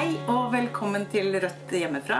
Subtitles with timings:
[0.00, 2.18] Hei og velkommen til Rødt hjemmefra.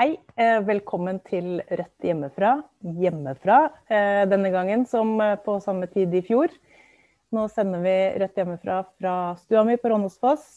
[0.00, 2.56] Hei, eh, velkommen til Rødt hjemmefra.
[2.82, 6.50] Hjemmefra eh, denne gangen som eh, på samme tid i fjor.
[7.30, 9.14] Nå sender vi Rødt hjemmefra fra
[9.44, 10.50] stua mi på Rånåsfoss.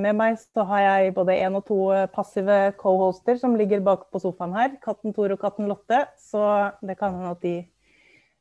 [0.00, 1.82] Med meg så har jeg både én og to
[2.16, 4.78] passive co-hoster som ligger bak på sofaen her.
[4.80, 6.06] Katten Tor og katten Lotte.
[6.16, 6.40] Så
[6.80, 7.56] det kan hende at de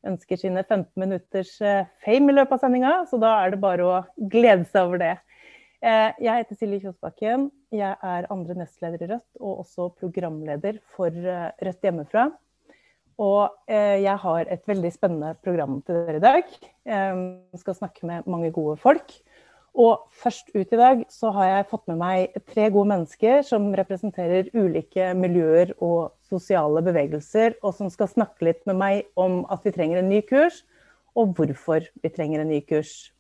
[0.07, 2.99] ønsker sine 15 minutters fame i løpet av sendinga.
[3.11, 5.17] Så da er det bare å glede seg over det.
[5.77, 7.51] Eh, jeg heter Silje Kjosbakken.
[7.75, 12.31] Jeg er andre nestleder i Rødt og også programleder for eh, Rødt hjemmefra.
[13.21, 16.55] Og eh, jeg har et veldig spennende program til dere i dag.
[16.85, 19.13] Jeg skal snakke med mange gode folk.
[19.77, 23.69] Og først ut i dag så har jeg fått med meg tre gode mennesker som
[23.77, 29.61] representerer ulike miljøer og sosiale bevegelser, og som skal snakke litt med meg om at
[29.61, 30.63] vi trenger en ny kurs,
[31.13, 33.11] og hvorfor vi trenger en ny kurs.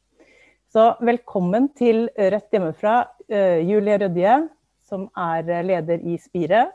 [0.77, 2.99] Så velkommen til Rødt hjemmefra,
[3.33, 4.33] uh, Julie Rødje,
[4.85, 6.67] som er leder i Spire.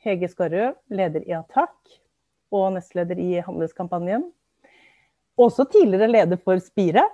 [0.00, 1.90] Hege Skarrud, leder i Attakk
[2.56, 4.24] og nestleder i Handelskampanjen.
[5.36, 7.04] Også tidligere leder for Spire.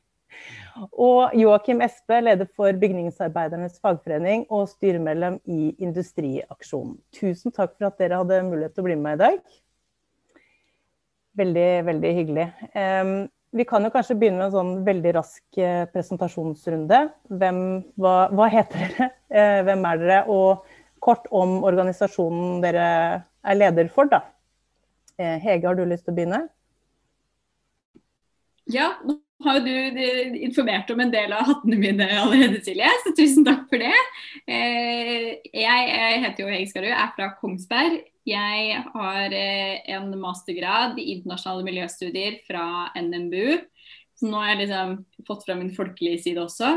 [1.10, 6.96] og Joakim Espe, leder for Bygningsarbeidernes fagforening og styremedlem i Industriaksjonen.
[7.20, 9.56] Tusen takk for at dere hadde mulighet til å bli med i dag.
[11.36, 12.52] Veldig, veldig hyggelig.
[13.54, 17.00] Vi kan jo kanskje begynne med en sånn veldig rask eh, presentasjonsrunde.
[17.30, 17.60] Hvem,
[18.00, 20.64] hva, hva, heter dere, eh, hvem er dere, og
[21.04, 22.86] kort om organisasjonen dere
[23.44, 24.24] er leder for, da.
[25.20, 26.40] Eh, Hege, har du lyst til å begynne?
[28.72, 29.74] Ja, nå har du
[30.44, 33.92] informert om en del av hattene mine allerede, Silje, så tusen takk for det.
[34.48, 38.02] Jeg heter jo Hege Skarud, er fra Kongsberg.
[38.24, 43.58] Jeg har eh, en mastergrad i internasjonale miljøstudier fra NMBU.
[44.16, 44.94] Så nå har jeg liksom
[45.28, 46.70] fått fram min folkelige side også.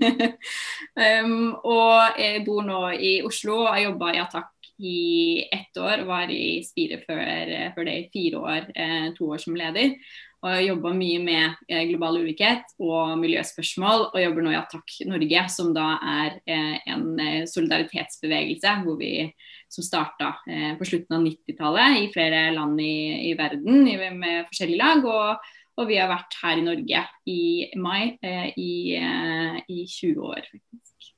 [1.24, 6.04] um, og jeg bor nå i Oslo og har jobba i Attakk i ett år.
[6.06, 9.94] Var i Spire før, før det i fire år, eh, to år som leder.
[10.40, 15.44] Og jobba mye med eh, global ulikhet og miljøspørsmål, og jobber nå i Attakk Norge,
[15.52, 19.28] som da er eh, en solidaritetsbevegelse hvor vi
[19.70, 20.32] som starta
[20.80, 23.84] på slutten av 90-tallet i flere land i, i verden
[24.18, 25.04] med forskjellige lag.
[25.06, 27.42] Og, og, vi har vært her i Norge i
[27.78, 28.16] mai
[28.58, 31.12] i, i, 20 år, faktisk.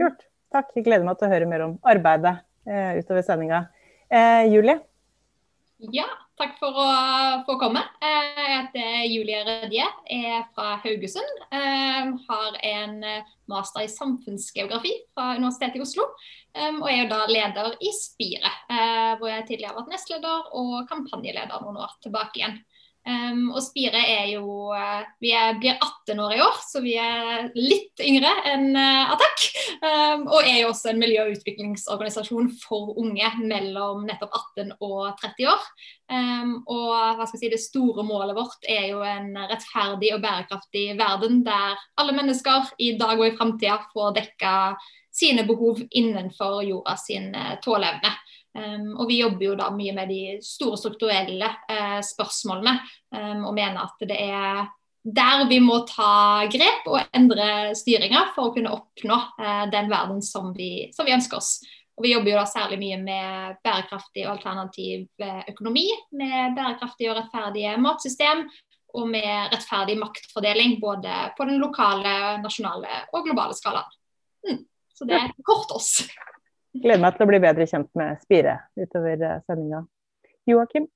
[0.00, 0.26] Kult.
[0.52, 0.74] Takk.
[0.74, 2.34] Jeg gleder meg til å høre mer om arbeidet
[2.66, 3.64] utover sendinga.
[4.46, 4.78] Julie?
[5.90, 6.04] Ja,
[6.38, 6.90] takk for å
[7.46, 7.80] få komme.
[7.98, 11.40] Eh, jeg heter Julie Rødje, er fra Haugesund.
[11.50, 13.00] Eh, har en
[13.50, 16.06] master i samfunnsgeografi fra Universitetet i Oslo.
[16.54, 18.52] Eh, og er jo da leder i Spire,
[19.18, 22.60] hvor jeg tidligere har vært nestleder og kampanjeleder noen år tilbake igjen.
[23.02, 26.92] Um, og Spire er jo uh, Vi er, blir 18 år i år, så vi
[27.02, 29.48] er litt yngre enn uh, Attack.
[29.82, 35.18] Um, og er jo også en miljø- og utviklingsorganisasjon for unge mellom nettopp 18 og
[35.18, 35.66] 30 år.
[36.12, 40.22] Um, og hva skal jeg si, det store målet vårt er jo en rettferdig og
[40.22, 44.56] bærekraftig verden der alle mennesker i dag og i framtida får dekka
[45.12, 48.14] sine behov innenfor jorda sin uh, tåleevne.
[48.52, 52.74] Um, og vi jobber jo da mye med de store strukturelle uh, spørsmålene
[53.16, 54.66] um, og mener at det er
[55.02, 60.20] der vi må ta grep og endre styringa for å kunne oppnå uh, den verden
[60.22, 61.56] som vi, som vi, ønsker oss.
[61.96, 65.88] Og Vi jobber jo da særlig mye med bærekraftig og alternativ uh, økonomi,
[66.20, 68.44] med bærekraftig og rettferdige matsystem
[68.92, 73.96] og med rettferdig maktfordeling både på den lokale, nasjonale og globale skalaen.
[74.44, 74.60] Mm.
[74.92, 76.02] Så det er kort oss.
[76.72, 79.82] Gleder meg til å bli bedre kjent med Spire utover eh, sendinga.
[80.48, 80.86] Joakim?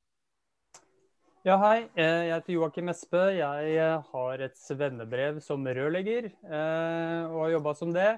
[1.44, 1.82] Ja, hei.
[1.92, 3.24] Eh, jeg heter Joakim Espe.
[3.36, 8.14] Jeg eh, har et svennebrev som rørlegger og har jobba som det.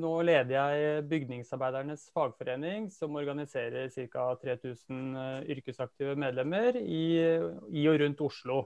[0.00, 4.30] Nå leder jeg Bygningsarbeidernes fagforening, som organiserer ca.
[4.40, 7.04] 3000 yrkesaktive medlemmer i,
[7.76, 8.62] i og rundt Oslo.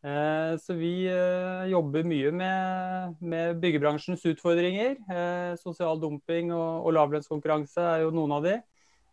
[0.00, 4.94] Eh, så vi eh, jobber mye med, med byggebransjens utfordringer.
[5.12, 8.56] Eh, sosial dumping og, og lavlønnskonkurranse er jo noen av de.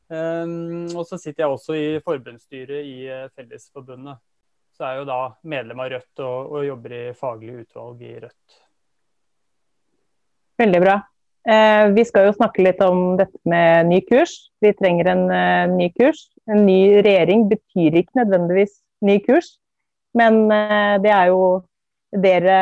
[0.07, 4.21] Og så sitter jeg også i forbundsstyret i Fellesforbundet.
[4.71, 8.13] Så er jeg jo da medlem av Rødt og, og jobber i faglig utvalg i
[8.21, 8.55] Rødt.
[10.63, 10.95] Veldig bra.
[11.91, 14.37] vi skal jo snakke litt om dette med ny kurs.
[14.63, 15.25] Vi trenger en
[15.75, 16.29] ny kurs.
[16.47, 19.57] En ny regjering betyr ikke nødvendigvis ny kurs.
[20.17, 21.41] Men eh, det er jo
[22.23, 22.57] dere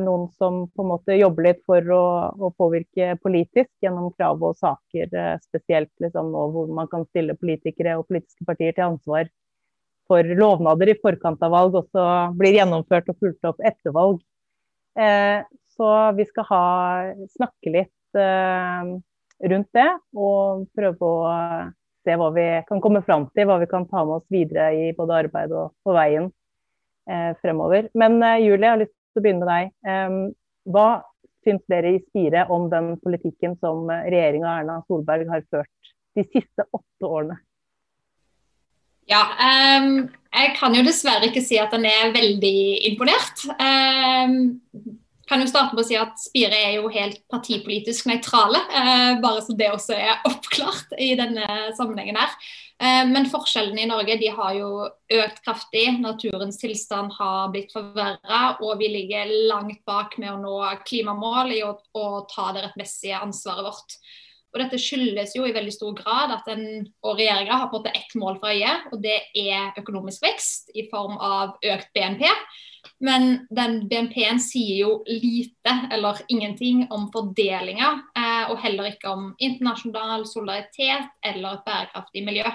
[0.00, 4.56] noen som på en måte jobber litt for å, å påvirke politisk gjennom krav og
[4.58, 9.28] saker, eh, spesielt liksom nå hvor man kan stille politikere og politiske partier til ansvar
[10.06, 12.06] for lovnader i forkant av valg også
[12.38, 14.20] blir gjennomført og fulgt opp etter valg.
[14.98, 15.44] Eh,
[15.76, 16.66] Så vi skal ha,
[17.36, 18.92] snakke litt eh,
[19.50, 21.18] rundt det, og prøve å
[22.06, 23.44] se hva vi kan komme fram til.
[23.44, 26.30] Hva vi kan ta med oss videre i både arbeid og på veien
[27.42, 27.90] fremover.
[27.94, 29.72] Men eh, Julie, jeg har lyst til å begynne med deg.
[29.86, 30.16] Eh,
[30.74, 30.88] hva
[31.46, 36.66] syns dere i Spire om den politikken som regjeringa Erna Solberg har ført de siste
[36.74, 37.38] åtte årene?
[39.06, 39.22] Ja,
[39.78, 42.58] um, jeg kan jo dessverre ikke si at han er veldig
[42.90, 43.44] imponert.
[43.54, 44.56] Um,
[45.26, 49.42] kan jo starte med å si at Spire er jo helt partipolitisk nøytrale, eh, bare
[49.42, 51.46] så det også er oppklart i denne
[51.78, 52.36] sammenhengen her.
[52.76, 55.86] Eh, men forskjellene i Norge de har jo økt kraftig.
[56.02, 61.64] Naturens tilstand har blitt forverra, og vi ligger langt bak med å nå klimamål i
[61.66, 63.98] å, å ta det rettmessige ansvaret vårt.
[64.54, 68.14] Og Dette skyldes jo i veldig stor grad at en og regjeringa har fått ett
[68.16, 72.24] mål for øye, og det er økonomisk vekst i form av økt BNP.
[73.04, 79.26] Men den BNP-en sier jo lite eller ingenting om fordelinga, eh, og heller ikke om
[79.36, 82.46] internasjonal solidaritet eller et bærekraftig miljø.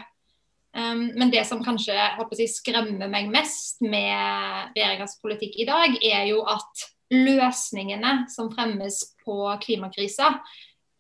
[0.72, 6.30] Um, men det som kanskje jeg, skremmer meg mest med regjeringas politikk i dag, er
[6.30, 9.36] jo at løsningene som fremmes på
[9.66, 10.38] klimakrisa,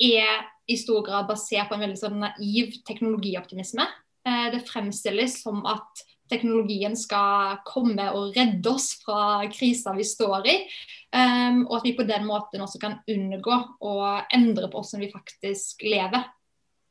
[0.01, 3.85] er i stor grad basert på en veldig sånn naiv teknologioptimisme.
[4.27, 10.49] Eh, det fremstilles som at teknologien skal komme og redde oss fra krisa vi står
[10.49, 10.57] i.
[11.11, 13.95] Um, og at vi på den måten også kan unngå å
[14.31, 16.29] endre på hvordan vi faktisk lever.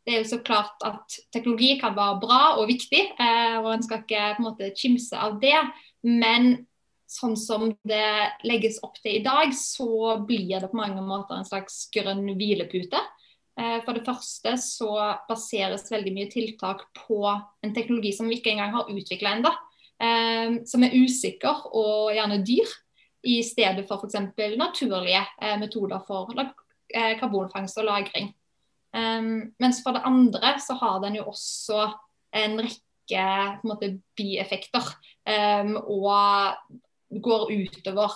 [0.05, 3.87] Det er jo så klart at teknologi kan være bra og viktig, uh, og en
[3.87, 5.57] skal ikke på en måte kimse av det.
[6.05, 6.53] Men
[7.11, 8.11] sånn som det
[8.47, 13.01] legges opp til i dag, så blir det på mange måter en slags grønn hvilepute.
[13.59, 14.93] Eh, for det første så
[15.29, 19.53] baseres veldig mye tiltak på en teknologi som vi ikke engang har utvikla ennå.
[20.01, 22.77] Eh, som er usikker og gjerne dyr,
[23.21, 24.17] i stedet for f.eks.
[24.57, 26.31] naturlige eh, metoder for
[26.91, 28.33] karbonfangst og -lagring.
[29.61, 31.93] Mens for det andre så har den jo også
[32.35, 34.83] en rekke en måte, bieffekter.
[35.87, 38.11] Og går utover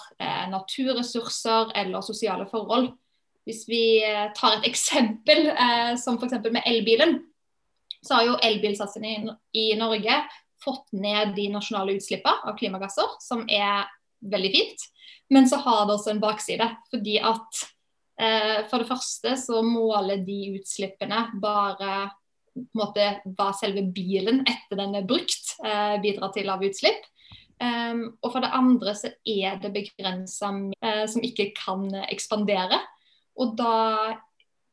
[0.50, 2.90] naturressurser eller sosiale forhold.
[3.44, 6.38] Hvis vi eh, tar et eksempel, eh, som f.eks.
[6.48, 7.18] med elbilen,
[8.04, 10.22] så har jo elbilsatsingen i, Norge
[10.64, 13.84] fått ned de nasjonale utslippene av klimagasser, som er
[14.24, 14.84] veldig fint.
[15.32, 16.68] Men så har det også en bakside.
[16.90, 17.62] fordi at
[18.20, 22.10] eh, for det første så måler de utslippene bare
[22.78, 27.02] måte, hva selve bilen etter den er brukt eh, bidrar til av utslipp.
[27.62, 32.80] Um, og for det andre så er det begrensa uh, som ikke kan ekspandere.
[33.40, 34.14] Og da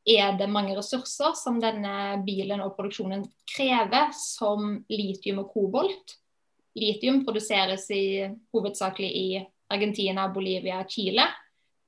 [0.08, 6.18] er det mange ressurser som denne bilen og produksjonen krever, som litium og kobolt.
[6.78, 9.28] Litium produseres i, hovedsakelig i
[9.72, 11.28] Argentina, Bolivia, Chile.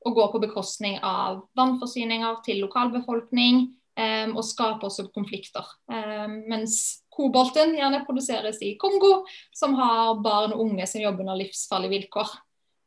[0.03, 3.63] Og går på bekostning av vannforsyninger til lokalbefolkning,
[3.95, 5.67] um, og skaper også konflikter.
[5.87, 9.23] Um, mens kobolten gjerne produseres i Kongo,
[9.55, 12.33] som har barn og unge som jobber under livsfarlige vilkår.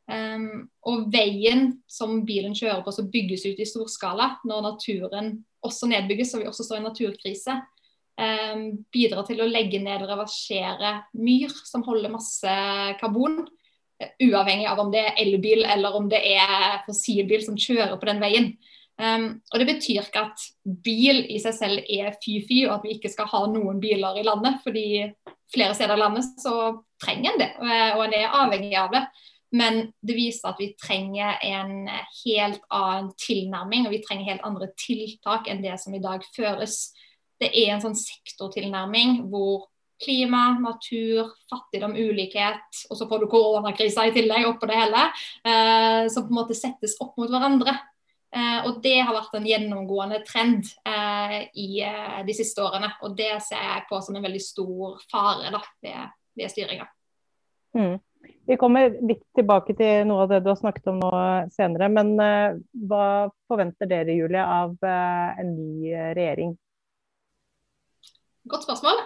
[0.07, 5.33] Um, og veien som bilen kjører på, som bygges ut i storskala når naturen
[5.67, 7.57] også nedbygges, og vi også står i naturkrise,
[8.15, 8.63] um,
[8.93, 12.55] bidrar til å legge ned og reversere myr som holder masse
[13.01, 13.41] karbon.
[14.23, 18.23] Uavhengig av om det er elbil eller om det er fossilbil som kjører på den
[18.23, 18.51] veien.
[18.97, 22.95] Um, og Det betyr ikke at bil i seg selv er fy-fy, og at vi
[22.95, 24.63] ikke skal ha noen biler i landet.
[24.63, 24.87] fordi
[25.51, 27.51] flere steder i landet så trenger en det,
[27.95, 29.03] og en er avhengig av det.
[29.55, 31.87] Men det viser at vi trenger en
[32.25, 36.91] helt annen tilnærming, og vi trenger helt andre tiltak enn det som i dag føres.
[37.39, 39.69] Det er en sånn sektortilnærming hvor
[40.03, 45.05] klima, natur, fattigdom, ulikhet, og så får du koronakrisa i tillegg oppå det hele,
[45.47, 47.73] eh, som på en måte settes opp mot hverandre.
[48.35, 52.91] Eh, og Det har vært en gjennomgående trend eh, i eh, de siste årene.
[53.01, 56.89] og Det ser jeg på som en veldig stor fare da, ved, ved styringa.
[57.77, 57.97] Mm.
[58.47, 61.11] Vi kommer litt tilbake til noe av det du har snakket om nå
[61.53, 61.89] senere.
[61.91, 62.57] Men uh,
[62.87, 63.07] hva
[63.49, 66.55] forventer dere, Julie, av uh, en ny regjering?
[68.47, 69.01] Godt spørsmål.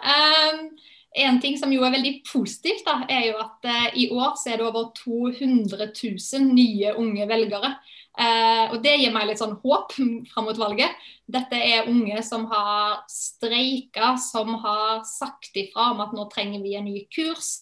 [1.22, 3.66] En ting som jo er veldig positivt, da, er jo at
[3.98, 7.74] i år så er det over 200 000 nye unge velgere.
[8.20, 9.94] Uh, og Det gir meg litt sånn håp
[10.34, 10.98] fram mot valget.
[11.32, 16.76] Dette er unge som har streika, som har sagt ifra om at nå trenger vi
[16.80, 17.62] en ny kurs.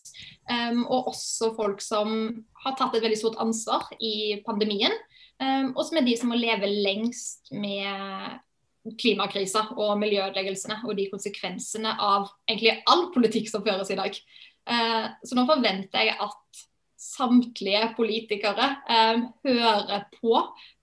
[0.50, 2.12] Um, og også folk som
[2.66, 4.96] har tatt et veldig stort ansvar i pandemien.
[5.40, 8.40] Um, og som er de som må leve lengst med
[9.00, 14.16] klimakrisa og miljøødeleggelsene og de konsekvensene av egentlig all politikk som føres i dag.
[14.70, 16.64] Eh, så nå forventer jeg at
[17.00, 20.34] samtlige politikere eh, hører på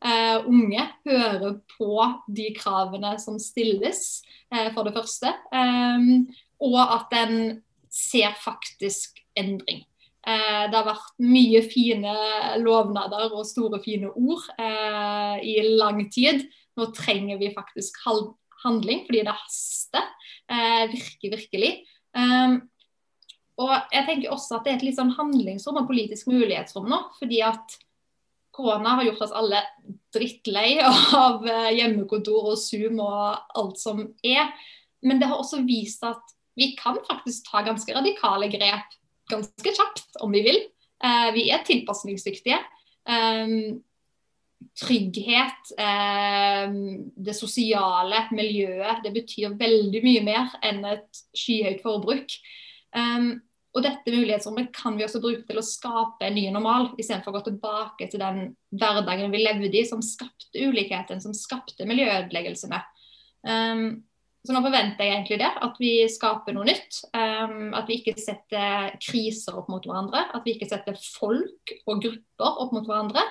[0.05, 0.87] eh, unge.
[1.05, 2.07] Hører på
[2.39, 5.35] de kravene som stilles, eh, for det første.
[5.53, 6.09] Eh,
[6.65, 7.37] og at en
[7.93, 9.85] ser faktisk endring.
[10.27, 12.15] Eh, det har vært mye fine
[12.65, 16.47] lovnader og store, fine ord eh, i lang tid.
[16.77, 18.01] Nå trenger vi faktisk
[18.65, 20.09] handling, fordi det haster.
[20.93, 21.71] virker virkelig.
[23.63, 26.99] Og jeg tenker også at det er et litt sånn handlingsrom og politisk mulighetsrom nå.
[27.19, 27.77] fordi at
[28.57, 29.63] korona har gjort oss alle
[30.15, 30.79] drittlei
[31.27, 34.53] av eh, hjemmekontor og Zoom og alt som er.
[35.05, 38.95] Men det har også vist at vi kan faktisk ta ganske radikale grep
[39.31, 40.63] ganske kjapt om vi vil.
[41.05, 42.61] Eh, vi er tilpasningsdyktige.
[43.07, 43.83] Um,
[44.77, 52.35] trygghet, um, det sosiale miljøet, det betyr veldig mye mer enn et skyhøyt forbruk.
[52.97, 53.37] Um,
[53.77, 57.37] og dette mulighetsrommet kan vi også bruke til å skape en ny normal, istedenfor å
[57.37, 62.81] gå tilbake til den hverdagen vi levde i, som skapte ulikheten, som skapte miljøødeleggelsene.
[63.45, 63.85] Um,
[64.47, 67.03] så nå forventer jeg egentlig det, at vi skaper noe nytt.
[67.13, 70.23] Um, at vi ikke setter kriser opp mot hverandre.
[70.39, 73.25] At vi ikke setter folk og grupper opp mot hverandre.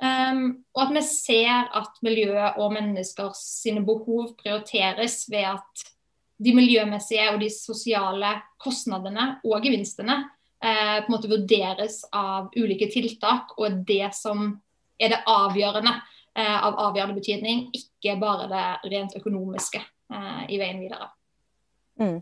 [0.00, 3.42] Um, og at vi ser at miljøet og menneskers
[3.88, 5.90] behov prioriteres ved at
[6.40, 10.16] de miljømessige og de sosiale kostnadene og gevinstene
[10.62, 14.54] eh, på en måte vurderes av ulike tiltak, og det som
[15.00, 20.80] er det avgjørende eh, av avgjørende betydning, ikke bare det rent økonomiske eh, i veien
[20.80, 21.10] videre.
[22.00, 22.18] Mm.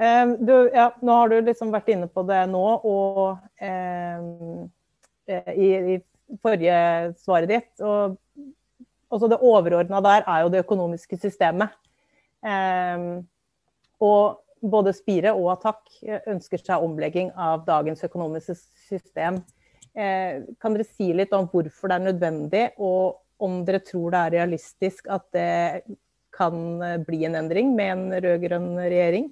[0.00, 4.22] Eh, du, ja, nå har du liksom vært inne på det nå, og eh,
[5.26, 6.78] eh, i, i forrige
[7.18, 7.72] svaret ditt.
[7.82, 8.16] og
[9.10, 11.74] også Det overordna der er jo det økonomiske systemet.
[12.40, 13.26] Um,
[14.00, 15.88] og både Spire og Attac
[16.28, 18.56] ønsker seg omlegging av dagens økonomiske
[18.88, 19.40] system.
[19.96, 24.20] Eh, kan dere si litt om hvorfor det er nødvendig, og om dere tror det
[24.20, 25.82] er realistisk at det
[26.36, 29.30] kan bli en endring med en rød-grønn regjering?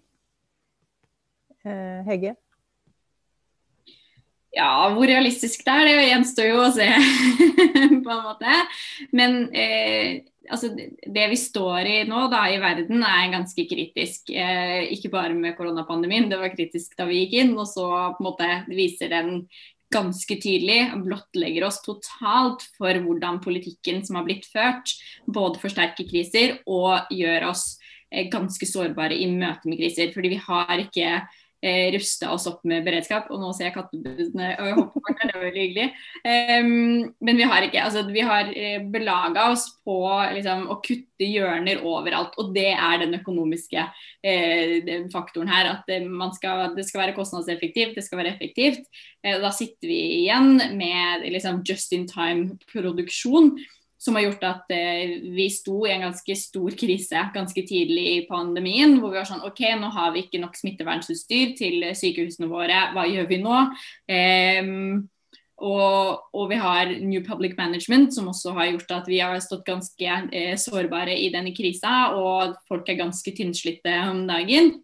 [1.65, 2.35] Eh, Hegge?
[4.57, 6.89] Ja, hvor realistisk det er, det gjenstår jo å se,
[8.05, 8.55] på en måte.
[9.15, 14.31] Men eh, altså, det vi står i nå da, i verden er ganske kritisk.
[14.33, 17.57] Eh, ikke bare med koronapandemien, det var kritisk da vi gikk inn.
[17.59, 19.43] Og så på en måte viser den
[19.93, 24.93] ganske tydelig, blottlegger oss totalt for hvordan politikken som har blitt ført,
[25.25, 27.71] både forsterker kriser og gjør oss
[28.13, 30.13] eh, ganske sårbare i møte med kriser.
[30.15, 31.13] Fordi vi har ikke
[31.65, 33.29] eh, rusta oss opp med beredskap.
[33.33, 35.87] Og nå ser jeg kattebudene hoppe bort det er veldig hyggelig.
[36.25, 39.99] Um, men vi har ikke, altså vi har eh, belaga oss på
[40.37, 42.37] liksom, å kutte hjørner overalt.
[42.41, 43.87] Og det er den økonomiske
[44.23, 45.73] eh, faktoren her.
[45.75, 46.03] At det,
[46.39, 48.87] skal, det, skal, være kostnadseffektivt, det skal være effektivt.
[49.25, 53.57] Eh, da sitter vi igjen med liksom, just in time-produksjon
[53.99, 58.25] som har gjort at eh, vi sto i en ganske stor krise ganske tidlig i
[58.31, 58.97] pandemien.
[59.01, 63.09] Hvor vi var sånn OK, nå har vi ikke nok smittevernutstyr til sykehusene våre, hva
[63.11, 63.61] gjør vi nå?
[64.09, 65.09] Um,
[65.59, 69.67] og, og, vi har New Public Management, som også har gjort at vi har stått
[69.67, 74.77] ganske eh, sårbare i denne krisa, og folk er ganske tynnslitte om dagen.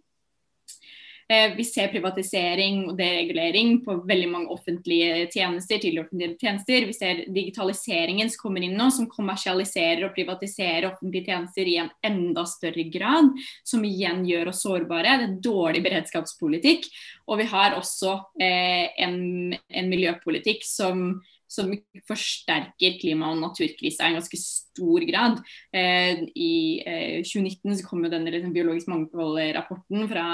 [1.28, 5.78] Eh, vi ser privatisering og deregulering på veldig mange offentlige tjenester.
[5.78, 6.86] til tjenester.
[6.86, 11.90] Vi ser digitaliseringen som kommer inn nå, som kommersialiserer og privatiserer offentlige tjenester i en
[12.02, 13.32] enda større grad.
[13.64, 15.18] Som igjen gjør oss sårbare.
[15.18, 16.90] Det er dårlig beredskapspolitikk.
[17.26, 21.22] Og vi har også eh, en, en miljøpolitikk som
[21.54, 21.72] som
[22.08, 25.40] forsterker klima- og naturkrisa i en ganske stor grad.
[25.74, 30.28] Eh, I eh, 2019 så kom jo denne liksom, biologisk mangfold-rapporten fra,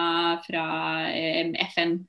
[0.47, 0.67] fra
[1.13, 2.01] eh, FN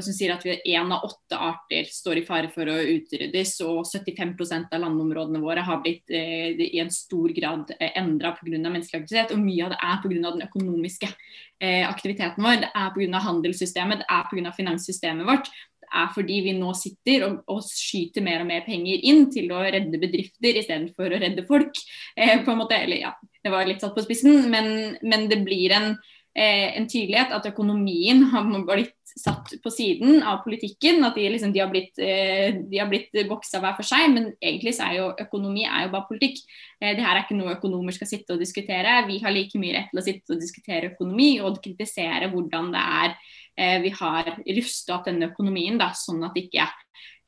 [0.00, 4.72] som sier at én av åtte arter står i fare for å utryddes, og 75%
[4.72, 8.56] av landområdene våre har blitt eh, i en stor grad eh, endra pga.
[8.62, 9.34] menneskelig aktivitet.
[9.34, 10.30] Og mye av det er pga.
[10.30, 12.62] den økonomiske eh, aktiviteten vår.
[12.64, 13.24] Det er pga.
[13.26, 14.54] handelssystemet, det er pga.
[14.56, 15.52] finanssystemet vårt
[15.92, 19.62] er fordi vi nå sitter og, og, skyter mer og mer penger inn til å
[19.64, 21.76] redde bedrifter istedenfor å redde folk.
[22.16, 25.40] Eh, på en måte, eller ja, Det var litt satt på spissen, men, men det
[25.42, 25.96] blir en,
[26.36, 31.02] eh, en, tydelighet at økonomien har blitt satt på siden av politikken.
[31.04, 34.30] At de, liksom, de har blitt, eh, de har blitt boksa hver for seg, men
[34.38, 36.40] egentlig så er jo økonomi er jo bare politikk.
[36.80, 39.02] Eh, det her er ikke noe økonomer skal sitte og diskutere.
[39.10, 42.86] Vi har like mye rett til å sitte og diskutere økonomi og kritisere hvordan det
[43.02, 43.16] er
[43.56, 46.64] vi har rusta opp denne økonomien da, sånn at ikke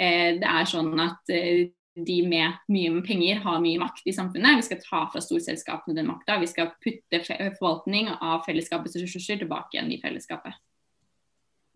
[0.00, 4.58] eh, det er sånn at eh, de med mye penger har mye makt i samfunnet.
[4.58, 6.40] Vi skal ta fra storselskapene den makta.
[6.42, 7.20] Vi skal putte
[7.60, 10.56] forvaltning av fellesskapets ressurser tilbake igjen i fellesskapet.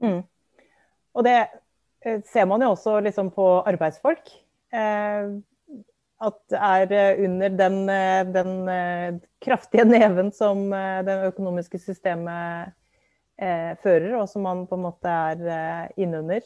[0.03, 0.25] Mm.
[1.15, 1.37] Og det,
[2.03, 4.35] eh, ser man jo også liksom på arbeidsfolk.
[4.75, 5.39] Eh,
[6.19, 7.77] at det er under den,
[8.35, 10.65] den kraftige neven som
[11.07, 12.75] det økonomiske systemet
[13.39, 16.43] fører, og som man på en måte er innunder.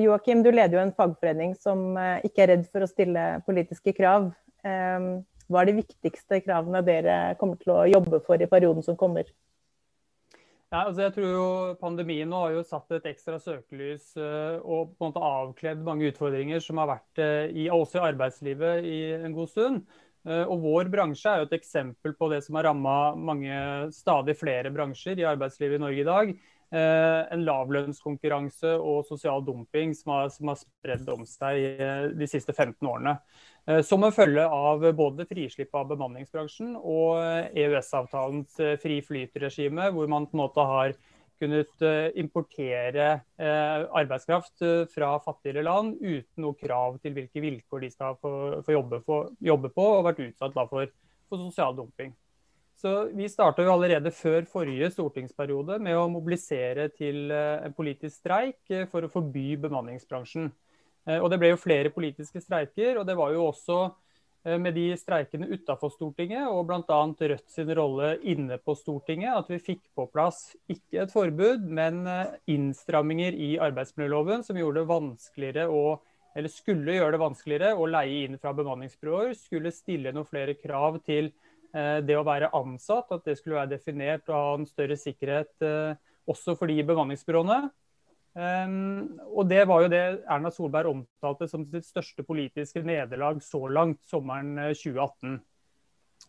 [0.00, 1.92] Joakim, du leder jo en fagforening som
[2.24, 4.30] ikke er redd for å stille politiske krav.
[4.64, 9.28] Hva er de viktigste kravene dere kommer til å jobbe for i perioden som kommer?
[10.72, 11.48] Ja, altså jeg tror jo
[11.82, 16.08] Pandemien nå har jo satt et ekstra søkelys uh, og på en måte avkledd mange
[16.08, 19.82] utfordringer som har vært uh, i, også i arbeidslivet i en god stund.
[20.28, 22.96] Uh, og Vår bransje er jo et eksempel på det som har ramma
[23.94, 26.34] stadig flere bransjer i arbeidslivet i Norge i dag.
[26.72, 31.82] en lavlønnskonkurranse og sosial dumping som har, som har spredd om seg
[32.16, 33.12] de siste 15 årene.
[33.66, 37.20] Eh, som en følge av både frislipp av bemanningsbransjen og
[37.54, 40.96] EØS-avtalens eh, fri flyt-regime, hvor man på en måte har
[41.42, 43.10] kunnet eh, importere
[43.42, 44.62] arbeidskraft
[44.94, 48.32] fra fattigere land uten noe krav til hvilke vilkår de skal få,
[48.70, 50.92] jobbe, få jobbe, på, og vært utsatt for,
[51.26, 52.14] for, sosial dumping.
[52.78, 59.04] Så Vi starta allerede før forrige stortingsperiode med å mobilisere til en politisk streik for
[59.04, 60.50] å forby bemanningsbransjen.
[61.08, 63.94] Eh, og Det ble jo flere politiske streiker, og det var jo også eh,
[64.42, 67.00] med de streikene utafor Stortinget og bl.a.
[67.06, 72.02] Rødt sin rolle inne på Stortinget at vi fikk på plass ikke et forbud, men
[72.10, 75.84] eh, innstramminger i arbeidsmiljøloven som gjorde det vanskeligere å
[76.32, 79.34] eller skulle gjøre det vanskeligere å leie inn fra bemanningsbyråer.
[79.36, 81.28] Skulle stille noen flere krav til
[81.72, 85.66] det å være ansatt, at det skulle være definert og ha en større sikkerhet
[86.28, 87.58] også for de bemanningsbyråene.
[88.32, 93.66] Um, og Det var jo det Erna Solberg omtalte som sitt største politiske nederlag så
[93.68, 95.34] langt, sommeren 2018.
[95.34, 95.40] Eh,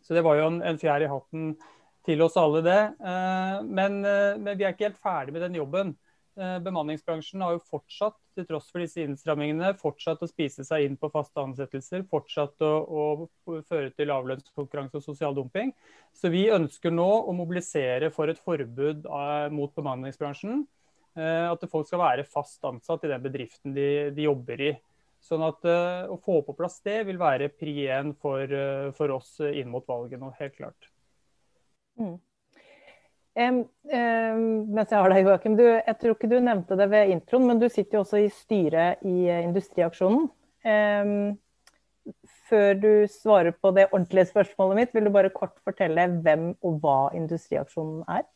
[0.04, 1.54] så det var jo en, en fjær i hatten
[2.04, 2.80] til oss alle, det.
[3.00, 5.94] Uh, men, uh, men, vi er ikke helt ferdig med den jobben.
[6.36, 11.00] Uh, bemanningsbransjen har jo fortsatt, til tross for disse innstrammingene, fortsatt å spise seg inn
[11.00, 12.04] på faste ansettelser.
[12.10, 15.72] Fortsatt å, å føre til lavlønnskonkurranse og sosial dumping.
[16.12, 19.08] Så vi ønsker nå å mobilisere for et forbud
[19.54, 20.66] mot bemanningsbransjen.
[21.14, 24.72] Eh, at folk skal være fast ansatt i den bedriften de, de jobber i.
[25.24, 29.14] Sånn at uh, Å få på plass det vil være pri én for, uh, for,
[29.14, 30.90] oss inn mot valget nå, helt klart.
[31.96, 32.18] Mm.
[33.34, 34.42] Um, um,
[34.76, 37.62] mens jeg har deg, Joakim, du, jeg tror ikke du nevnte det ved introen, men
[37.62, 40.28] du sitter jo også i styret i Industriaksjonen.
[40.64, 41.32] Um,
[42.50, 46.78] før du svarer på det ordentlige spørsmålet mitt, vil du bare kort fortelle hvem og
[46.84, 48.26] hva Industriaksjonen er?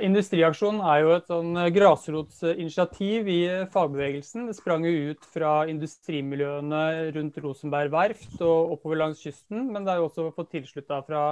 [0.00, 3.40] Industriaksjonen er jo et sånn eh, grasrotsinitiativ i
[3.72, 4.46] fagbevegelsen.
[4.48, 9.66] Det sprang jo ut fra industrimiljøene rundt Rosenberg verft og oppover langs kysten.
[9.74, 11.26] Men det er jo også fått tilslutta fra,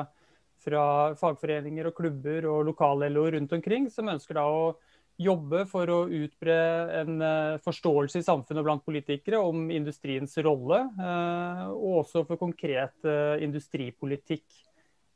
[0.61, 0.85] fra,
[1.21, 4.73] fagforeninger og klubber og lokal-LO rundt omkring, som ønsker da å
[5.21, 6.59] jobbe for å utbre
[7.01, 13.09] en eh, forståelse i samfunnet blant politikere om industriens rolle, eh, og også for konkret
[13.41, 14.45] industripolitikk.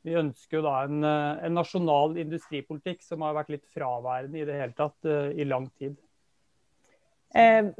[0.05, 4.45] Vi ønsker jo da en, eh, en, nasjonal industripolitikk som har vært litt fraværende i
[4.45, 5.95] det hele tatt uh, i lang tid.
[7.33, 7.71] Eh,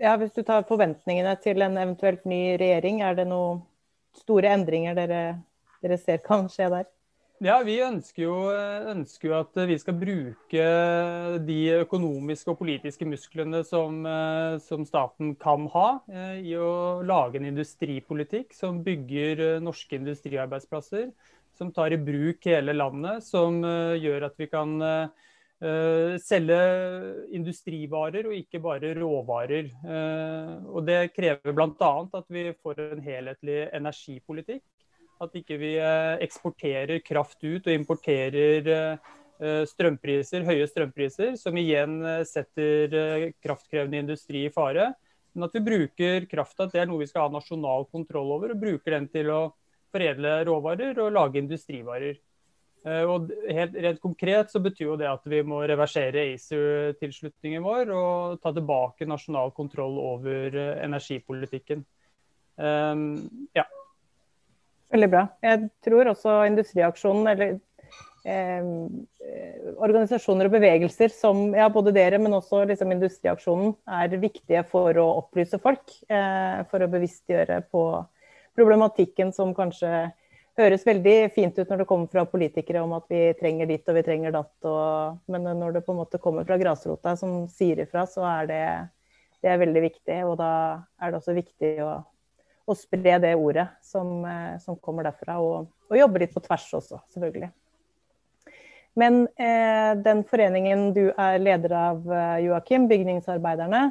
[0.00, 3.60] ja, hvis du tar forventningene til en eventuelt ny regjering, er det noen
[4.16, 5.20] store endringer dere,
[5.84, 6.88] dere ser kan skje der?
[7.40, 8.34] Ja, Vi ønsker jo,
[8.92, 10.64] ønsker jo, at vi skal bruke
[11.44, 15.86] de økonomiske og politiske musklene som, eh, som staten kan ha,
[16.36, 21.12] i å lage en industripolitikk som bygger norske industriarbeidsplasser
[21.60, 25.26] som tar i bruk hele landet, som uh, gjør at vi kan uh,
[26.24, 26.58] selge
[27.36, 29.66] industrivarer og ikke bare råvarer.
[30.72, 31.90] Og Det krever bl.a.
[32.16, 34.64] at vi får en helhetlig energipolitikk.
[35.20, 35.74] At ikke vi
[36.24, 38.96] eksporterer kraft ut og importerer
[39.68, 44.94] strømpriser, høye strømpriser, som igjen setter kraftkrevende industri i fare.
[45.34, 48.64] Men at vi bruker krafta, det er noe vi skal ha nasjonal kontroll over, og
[48.64, 49.42] bruker den til å
[49.92, 52.18] foredle råvarer og lage industrivarer.
[52.86, 57.90] Eh, og helt, rent konkret så betyr jo det at vi må reversere ACER-tilslutningen vår
[57.92, 61.84] og ta tilbake nasjonal kontroll over eh, energipolitikken.
[62.60, 63.66] Um, ja.
[64.92, 65.26] Veldig bra.
[65.44, 67.52] Jeg tror også Industriaksjonen, eller
[68.24, 68.64] eh,
[69.76, 75.06] organisasjoner og bevegelser som ja, både dere, men også liksom, Industriaksjonen, er viktige for å
[75.20, 75.84] opplyse folk.
[76.08, 77.84] Eh, for å bevisstgjøre på
[78.60, 80.10] problematikken som kanskje
[80.60, 83.96] høres veldig fint ut når det kommer fra politikere om at vi trenger ditt og
[83.96, 84.54] vi trenger datt.
[84.68, 88.50] Og, men når det på en måte kommer fra grasrota som sier ifra, så er
[88.50, 88.64] det,
[89.40, 90.18] det er veldig viktig.
[90.28, 90.52] Og da
[91.00, 91.94] er det også viktig å,
[92.70, 94.20] å spre det ordet som,
[94.62, 97.50] som kommer derfra, og, og, jobbe litt på tvers også, selvfølgelig.
[98.98, 103.84] Men eh, den foreningen du er leder av, eh, Joakim, Bygningsarbeiderne,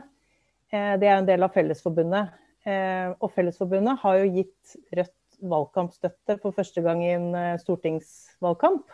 [0.73, 2.36] eh, det er en del av Fellesforbundet.
[2.67, 8.88] Eh, og Fellesforbundet har jo gitt Rødt valgkampstøtte for første gang i en eh, stortingsvalgkamp.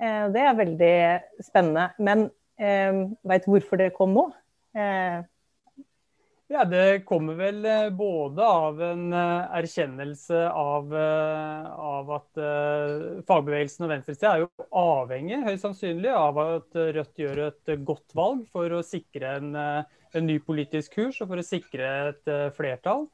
[0.00, 0.94] Eh, det er veldig
[1.44, 1.88] spennende.
[1.98, 2.28] Men
[2.60, 4.30] eh, veit du hvorfor det kom nå?
[6.48, 12.40] Ja, Det kommer vel både av en erkjennelse av, av at
[13.28, 18.46] fagbevegelsen og venstresida er jo avhengig høyst sannsynlig, av at Rødt gjør et godt valg
[18.54, 19.50] for å sikre en,
[20.16, 23.08] en ny politisk kurs og for å sikre et flertall.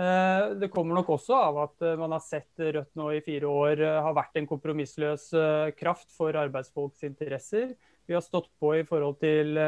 [0.00, 3.48] Eh, det kommer nok også av at eh, man har sett Rødt nå i fire
[3.50, 5.26] år eh, har vært en kompromissløs
[5.76, 7.74] kraft for arbeidsfolks interesser.
[8.08, 9.58] Vi har stått på i forhold til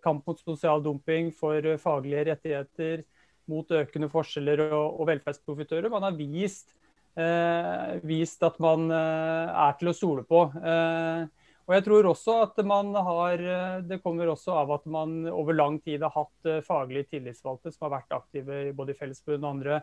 [0.00, 3.02] kamp mot sosial dumping, for faglige rettigheter,
[3.50, 5.90] mot økende forskjeller og, velferdsprofitører.
[5.92, 6.72] Man har vist,
[8.08, 10.46] vist, at man er til å stole på.
[11.70, 13.42] Og jeg tror også at man har,
[13.86, 17.86] Det kommer også av at man over lang tid har hatt eh, faglige tillitsvalgte som
[17.86, 19.76] har vært aktive i både Fellesforbundet og andre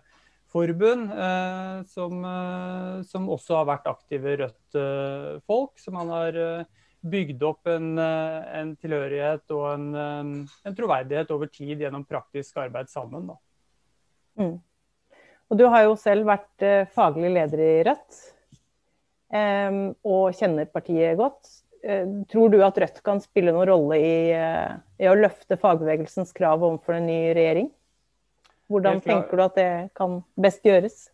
[0.51, 5.79] forbund, eh, som, eh, som, også har vært aktive Rødt-folk.
[5.79, 6.35] Så man har
[7.07, 13.29] bygd opp en, en tilhørighet og en, en, troverdighet over tid gjennom praktisk arbeid sammen.
[14.35, 14.57] Mm.
[15.47, 18.19] Og du har jo selv vært faglig leder i Rødt,
[20.03, 21.53] og kjenner partiet godt.
[21.87, 26.33] Eh, tror du at Rødt kan spille noen rolle i, eh, i, å løfte fagbevegelsens
[26.35, 27.69] krav overfor en ny regjering?
[28.67, 31.05] Hvordan tenker du at det kan best gjøres?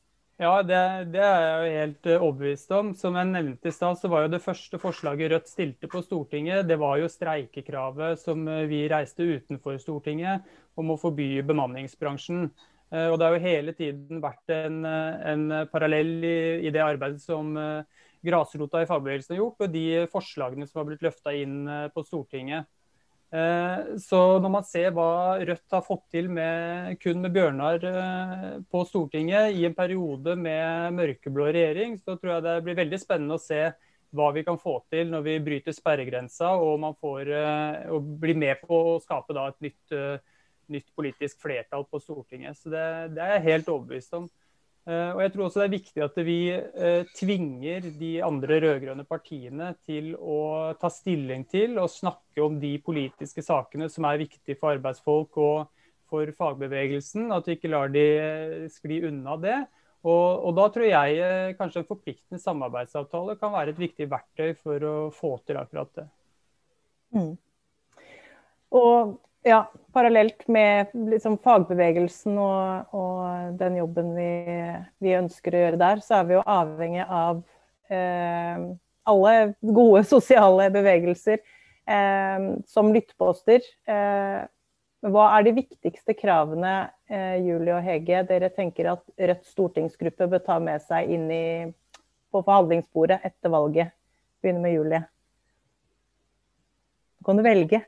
[0.42, 0.80] Ja, det,
[1.14, 2.90] det er jeg jo helt eh, overbevist om.
[2.98, 6.66] Som jeg nevnte i stad, så var jo det første forslaget Rødt stilte på Stortinget,
[6.66, 10.42] det var jo streikekravet som vi reiste utenfor Stortinget
[10.74, 12.48] om å forby bemanningsbransjen.
[12.94, 17.56] Og det har jo hele tiden vært en, en parallell i, i, det arbeidet som
[18.24, 22.04] grasrota i fagbevegelsen har gjort, og de forslagene som har blitt løfta inn eh, på
[22.08, 22.70] Stortinget.
[23.34, 28.52] Eh, så når man ser hva Rødt har fått til med, kun med Bjørnar eh,
[28.72, 33.40] på Stortinget i en periode med mørkeblå regjering, så tror jeg det blir veldig spennende
[33.40, 33.66] å se
[34.14, 37.32] hva vi kan få til når vi bryter sperregrensa og man får
[37.96, 39.96] og blir med på å skape et nytt,
[40.70, 42.60] nytt, politisk flertall på Stortinget.
[42.60, 42.84] Så det,
[43.18, 44.28] det er jeg helt overbevist om.
[44.84, 49.06] Eh, og jeg tror også det er viktig at vi eh, tvinger de andre rød-grønne
[49.08, 54.60] partiene til å ta stilling til og snakke om de politiske sakene som er viktige
[54.60, 55.70] for arbeidsfolk og
[56.12, 57.32] for fagbevegelsen.
[57.32, 59.62] At vi ikke lar de eh, skli unna det.
[60.04, 64.84] Og, og, da tror jeg kanskje en forpliktende samarbeidsavtale kan være et viktig verktøy for
[64.84, 66.10] å få til akkurat det.
[67.16, 67.38] Mm.
[68.76, 74.30] Og ja, parallelt med liksom, fagbevegelsen og, og, den jobben vi,
[75.04, 77.44] vi, ønsker å gjøre der, så er vi jo avhengig av
[77.92, 78.64] eh,
[79.04, 83.62] alle gode sosiale bevegelser eh, som lyttposter.
[83.86, 84.42] Eh,
[85.04, 90.44] hva er de viktigste kravene, eh, Julie og Hege, dere tenker at Rødts stortingsgruppe bør
[90.46, 91.48] ta med seg inn i,
[92.32, 93.92] på forhandlingsbordet etter valget?
[94.40, 95.02] Begynner med Julie.
[97.20, 97.84] Du kan du velge.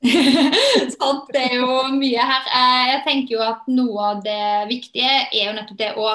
[0.96, 2.46] Sant, det er jo mye her.
[2.48, 6.14] Eh, jeg tenker jo at noe av det viktige er jo nettopp det å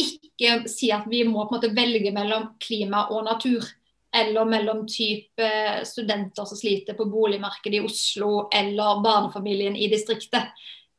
[0.00, 3.66] ikke si at vi må på en måte velge mellom klima og natur.
[4.10, 5.48] Eller mellom type
[5.86, 10.50] studenter som sliter på boligmarkedet i Oslo, eller barnefamilien i distriktet.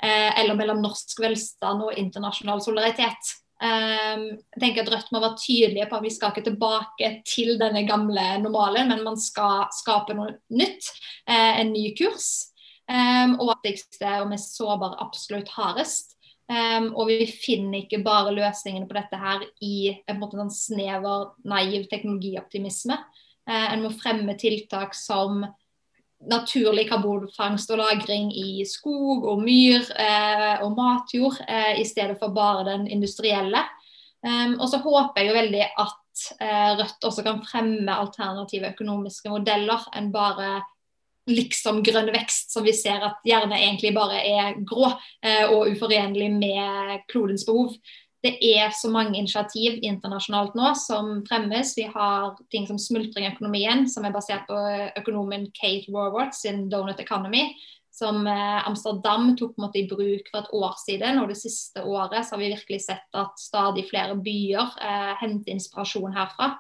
[0.02, 3.36] Eh, eller mellom norsk velstand og internasjonal solidaritet.
[3.62, 4.24] Um,
[4.56, 7.84] jeg tenker at Rødt må være tydelige på at vi skal ikke tilbake til denne
[7.86, 10.90] gamle normalen, men man skal skape noe nytt.
[11.30, 12.52] Uh, en ny kurs.
[12.90, 16.18] Um, og at det og mest sårbare absolutt hardest.
[16.52, 21.30] Um, og vi finner ikke bare løsningene på dette her i en, måte, sånn snever,
[21.48, 22.98] naiv teknologioptimisme.
[23.48, 25.46] Uh, en må fremme tiltak som
[26.30, 32.34] naturlig karbonfangst og -lagring i skog og myr eh, og matjord, eh, i stedet for
[32.36, 33.64] bare den industrielle.
[34.22, 39.32] Um, og så håper jeg jo veldig at eh, Rødt også kan fremme alternative økonomiske
[39.34, 40.62] modeller enn bare
[41.30, 44.92] liksom grønn vekst, som vi ser at gjerne egentlig bare er grå
[45.26, 47.74] eh, og uforenlig med klodens behov
[48.22, 51.74] det er så mange initiativ internasjonalt nå som fremmes.
[51.78, 54.58] Vi har ting som smultring i økonomien, som er basert på
[55.00, 57.48] økonomen Kate Warworth sin Donut Economy,
[57.92, 61.18] som eh, Amsterdam tok på en måte i bruk for et år siden.
[61.22, 65.58] Og det siste året så har vi virkelig sett at stadig flere byer eh, henter
[65.58, 66.54] inspirasjon herfra.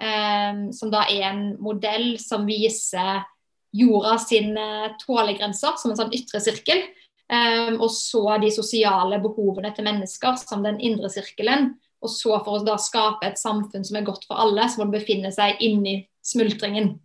[0.00, 3.26] Eh, som da er en modell som viser
[3.74, 6.86] jorda sine tålegrenser som en sånn ytre sirkel.
[7.30, 11.74] Um, og så de sosiale behovene til mennesker som den indre sirkelen.
[12.02, 14.88] Og så for å da skape et samfunn som er godt for alle, så må
[14.88, 16.96] det befinne seg inni smultringen.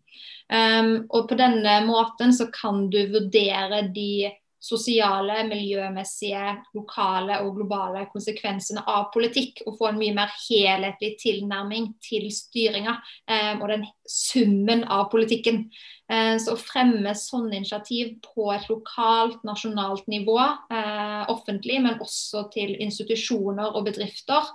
[0.50, 4.32] Um, og på denne måten så kan du vurdere de
[4.66, 9.62] sosiale, miljømessige, lokale og globale konsekvensene av politikk.
[9.66, 12.96] Og få en mye mer helhetlig tilnærming til styringa
[13.30, 15.66] eh, og den summen av politikken.
[16.10, 20.40] Eh, så å fremme sånne initiativ på et lokalt, nasjonalt nivå,
[20.74, 24.50] eh, offentlig, men også til institusjoner og bedrifter,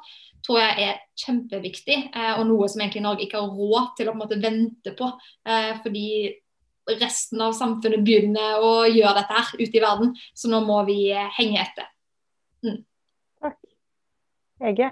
[0.46, 4.14] tror jeg er kjempeviktig, eh, og noe som egentlig Norge ikke har råd til å
[4.14, 5.10] på en måte vente på.
[5.46, 6.06] Eh, fordi
[7.00, 11.02] resten av samfunnet begynner å gjøre dette her ute i verden, så nå må vi
[11.12, 11.90] eh, henge etter.
[12.64, 12.80] Mm.
[13.44, 13.60] Takk.
[14.70, 14.90] Ege?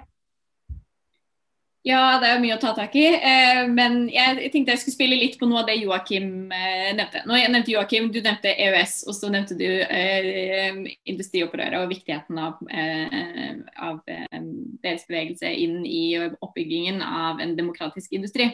[1.87, 3.05] Ja, det er jo mye å ta tak i.
[3.07, 7.23] Eh, men jeg tenkte jeg skulle spille litt på noe av det Joakim eh, nevnte.
[7.25, 12.41] Nå jeg nevnte Joakim, Du nevnte EØS, og så nevnte du eh, industriopprøret og viktigheten
[12.41, 18.51] av, eh, av deres bevegelse inn i oppbyggingen av en demokratisk industri.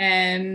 [0.00, 0.48] Eh,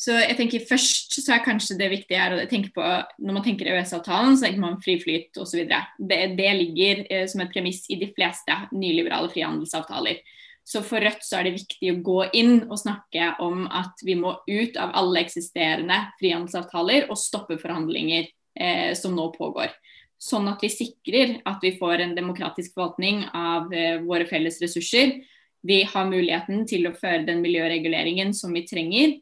[0.00, 2.84] så jeg tenker Først så er kanskje det viktige er å tenke på
[3.20, 5.66] Når man tenker EØS-avtalen, så tenker man fri flyt osv.
[5.68, 10.22] Det, det ligger som et premiss i de fleste nyliberale frihandelsavtaler.
[10.70, 14.14] Så for Rødt så er det viktig å gå inn og snakke om at vi
[14.18, 18.28] må ut av alle eksisterende frihandelsavtaler og stoppe forhandlinger
[18.60, 19.72] eh, som nå pågår.
[20.20, 25.16] Sånn at vi sikrer at vi får en demokratisk forvaltning av eh, våre felles ressurser.
[25.66, 29.18] Vi har muligheten til å føre den miljøreguleringen som vi trenger.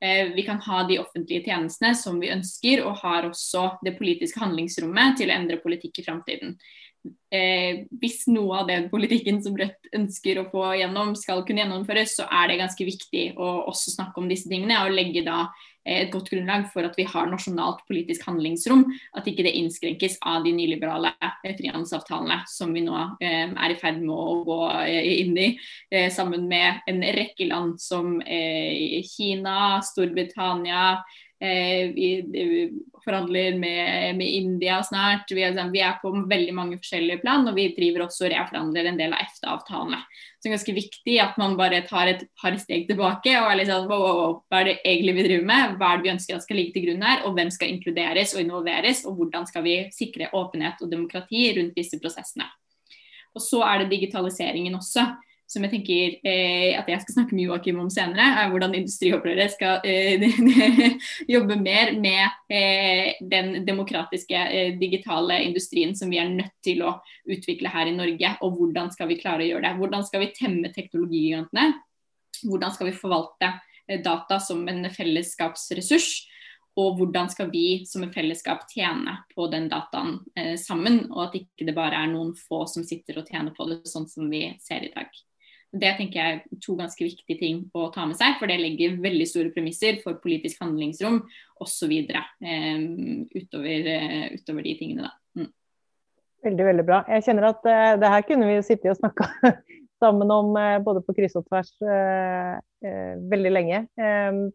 [0.00, 4.40] Eh, vi kan ha de offentlige tjenestene som vi ønsker, og har også det politiske
[4.40, 6.54] handlingsrommet til å endre politikk i framtiden
[7.32, 12.16] eh, hvis noe av den politikken som Rødt ønsker å få gjennom, skal kunne gjennomføres,
[12.18, 14.82] så er det ganske viktig å også snakke om disse tingene.
[14.84, 15.44] Og legge da
[15.84, 18.84] eh, et godt grunnlag for at vi har nasjonalt politisk handlingsrom.
[19.16, 23.78] At ikke det innskrenkes av de nyliberale eh, frihandelsavtalene som vi nå eh, er i
[23.80, 25.50] ferd med å gå eh, inn i,
[25.94, 31.00] eh, sammen med en rekke land som Kina, Storbritannia.
[31.40, 32.72] Eh, vi
[33.04, 35.30] forhandler med, med India snart.
[35.30, 38.90] Vi er, vi er, på veldig mange forskjellige plan, og vi driver også og reforhandler
[38.90, 40.02] en del av EFTA-avtalene.
[40.04, 43.60] Så det er ganske viktig at man bare tar et par steg tilbake og er
[43.60, 46.08] litt sånn wow, wow, wow, hva er det egentlig vi driver med, hva er det
[46.08, 49.16] vi ønsker at skal ligge til grunn her, og hvem skal inkluderes og involveres, og
[49.16, 52.50] hvordan skal vi sikre åpenhet og demokrati rundt disse prosessene.
[53.32, 55.08] Og så er det digitaliseringen også
[55.50, 59.50] som jeg tenker eh, at jeg skal snakke med Joakim om senere, er hvordan industriopprøret
[59.50, 60.22] skal eh,
[61.34, 66.94] jobbe mer med eh, den demokratiske eh, digitale industrien som vi er nødt til å
[67.26, 68.30] utvikle her i Norge.
[68.46, 69.72] Og hvordan skal vi klare å gjøre det.
[69.80, 71.72] Hvordan skal vi temme teknologigigantene?
[72.44, 73.48] Hvordan skal vi forvalte
[73.88, 76.12] eh, data som en fellesskapsressurs?
[76.78, 81.34] Og hvordan skal vi som et fellesskap tjene på den dataen eh, sammen, og at
[81.40, 84.44] ikke det bare er noen få som sitter og tjener på det, sånn som vi
[84.62, 85.10] ser i dag.
[85.70, 88.96] Det tenker jeg er to ganske viktige ting å ta med seg, for det legger
[89.02, 91.20] veldig store premisser for politisk handlingsrom
[91.62, 91.92] osv.
[92.42, 95.06] Um, utover, uh, utover de tingene.
[95.06, 95.12] da.
[95.38, 95.52] Mm.
[96.48, 97.04] Veldig, veldig bra.
[97.14, 99.28] Jeg kjenner at uh, det her kunne vi jo sittet og snakka
[100.02, 102.58] sammen om uh, både på kryss og tvers uh,
[103.30, 103.78] veldig lenge.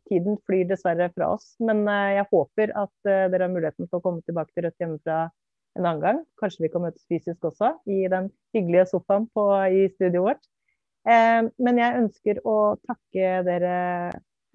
[0.09, 4.25] tiden flyr dessverre fra oss, men jeg håper at dere har muligheten til å komme
[4.25, 5.19] tilbake til Rødt hjemmefra
[5.77, 6.21] en annen gang.
[6.41, 10.49] Kanskje vi kan møtes fysisk også, i den hyggelige sofaen på, i studioet vårt.
[11.05, 13.75] Eh, men jeg ønsker å takke dere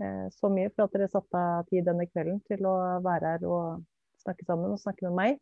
[0.03, 3.47] eh, så mye for at dere satte av tid denne kvelden til å være her
[3.47, 3.85] og
[4.25, 5.41] snakke sammen og snakke med meg.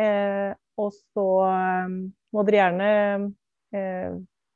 [0.00, 0.50] Eh,
[0.80, 1.26] og så
[2.32, 2.90] må dere gjerne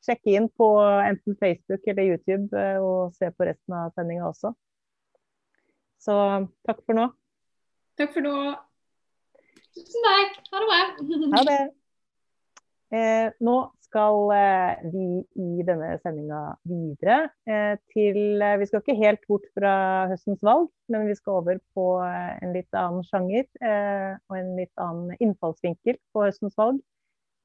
[0.05, 0.67] sjekke inn på
[1.05, 4.55] enten Facebook eller YouTube og se på resten av sendinga også.
[6.01, 6.17] Så
[6.65, 7.09] takk for nå.
[8.01, 8.35] Takk for nå.
[9.75, 10.41] Tusen takk.
[10.51, 10.81] Ha det bra.
[11.35, 11.61] Ha det.
[12.95, 13.55] Eh, nå
[13.95, 19.47] skal eh, vi i denne sendinga videre eh, til eh, Vi skal ikke helt bort
[19.55, 19.75] fra
[20.11, 25.15] høstens valg, men vi skal over på en litt annen sjanger og en litt annen
[25.23, 26.83] innfallsvinkel på høstens valg.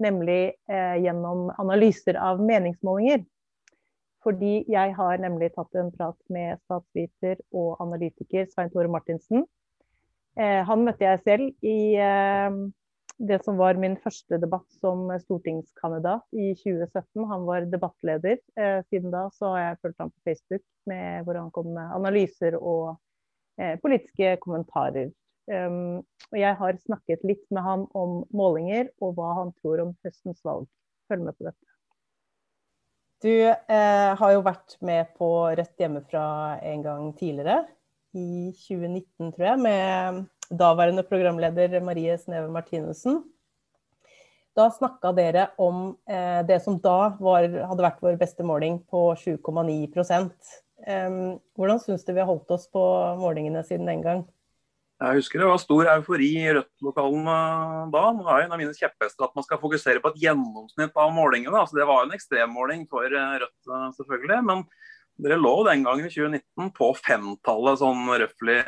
[0.03, 3.23] Nemlig gjennom analyser av meningsmålinger.
[4.23, 9.45] Fordi jeg har nemlig tatt en prat med statsviter og analytiker Svein Tore Martinsen.
[10.35, 11.95] Han møtte jeg selv i
[13.19, 17.25] det som var min første debatt som stortingskandidat i 2017.
[17.27, 18.39] Han var debattleder.
[18.55, 21.95] Eh, siden da så har jeg fulgt ham på Facebook med, hvor han kom med
[21.97, 22.95] analyser og
[23.59, 25.11] eh, politiske kommentarer.
[25.49, 29.95] Um, og jeg har snakket litt med han om målinger og hva han tror om
[30.05, 30.69] høstens valg.
[31.09, 31.65] Følg med på dette.
[33.19, 35.27] Du eh, har jo vært med på
[35.57, 37.65] Rødt hjemmefra en gang tidligere,
[38.15, 43.21] i 2019 tror jeg, med daværende programleder Marie Sneve Martinussen.
[44.57, 49.13] Da snakka dere om eh, det som da var, hadde vært vår beste måling på
[49.21, 51.13] 7,9 eh,
[51.55, 52.83] Hvordan syns du vi har holdt oss på
[53.21, 54.25] målingene siden den gang?
[54.99, 57.35] Jeg husker det var stor eufori i Rødt-lokalene
[57.93, 58.01] da.
[58.11, 61.55] Nå er en av mine kjepphester at man skal fokusere på et gjennomsnitt av målingene.
[61.55, 64.39] Altså, det var en ekstremmåling for eh, Rødt, eh, selvfølgelig.
[64.49, 64.65] Men
[65.23, 68.59] dere lå den gangen i 2019 på femtallet, sånn røftlig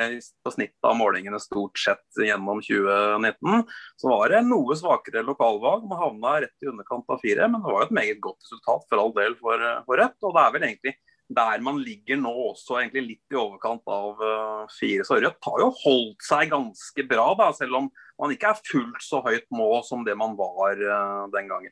[0.43, 3.63] på snitt av målingene stort sett gjennom 2019.
[4.01, 5.87] Så var det noe svakere lokalvalg.
[5.87, 8.85] Man havna rett i underkant av fire, men det var jo et meget godt resultat
[8.89, 10.19] for all del for, eh, for Rødt.
[10.27, 10.95] Og det er vel egentlig
[11.31, 15.05] der man ligger nå også egentlig litt i overkant av uh, fire.
[15.07, 17.87] Så Rødt har jo holdt seg ganske bra, da, selv om
[18.19, 21.71] man ikke er fullt så høyt nå som det man var uh, den gangen.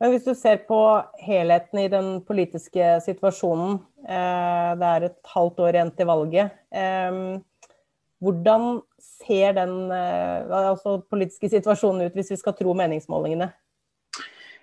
[0.00, 0.78] Men hvis du ser på
[1.24, 6.58] helheten i den politiske situasjonen, eh, det er et halvt år igjen til valget.
[6.68, 7.20] Eh,
[8.20, 8.66] hvordan
[9.00, 13.50] ser den eh, altså politiske situasjonen ut, hvis vi skal tro meningsmålingene?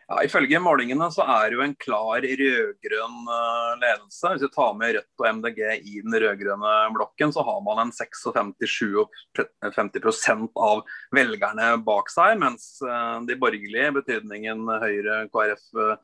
[0.10, 4.30] Ja, Ifølge målingene så er det jo en klar rød-grønn uh, ledelse.
[4.34, 7.94] Hvis vi tar med Rødt og MDG i den rød-grønne blokken, så har man en
[7.96, 10.78] 56-57 av
[11.16, 12.36] velgerne bak seg.
[12.44, 15.96] Mens uh, de borgerlige, betydningen Høyre, KrF, eh,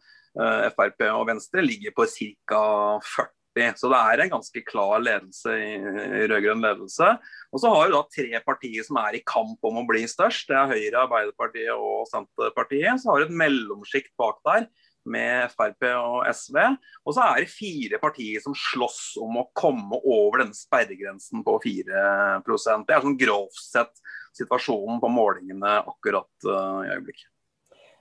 [0.75, 2.63] Frp og Venstre, ligger på ca.
[3.03, 3.38] 40
[3.75, 7.07] så det er en ganske klar ledelse i, i rød-grønn ledelse.
[7.51, 10.47] Og så har vi da tre partier som er i kamp om å bli størst.
[10.51, 13.01] Det er Høyre, Arbeiderpartiet og Senterpartiet.
[13.01, 14.69] Så har du et mellomsjikt bak der
[15.09, 16.59] med Frp og SV.
[17.05, 21.57] Og så er det fire partier som slåss om å komme over denne sperregrensen på
[21.65, 23.93] 4% Det er sånn grovt sett
[24.37, 27.29] situasjonen på målingene akkurat uh, i øyeblikket.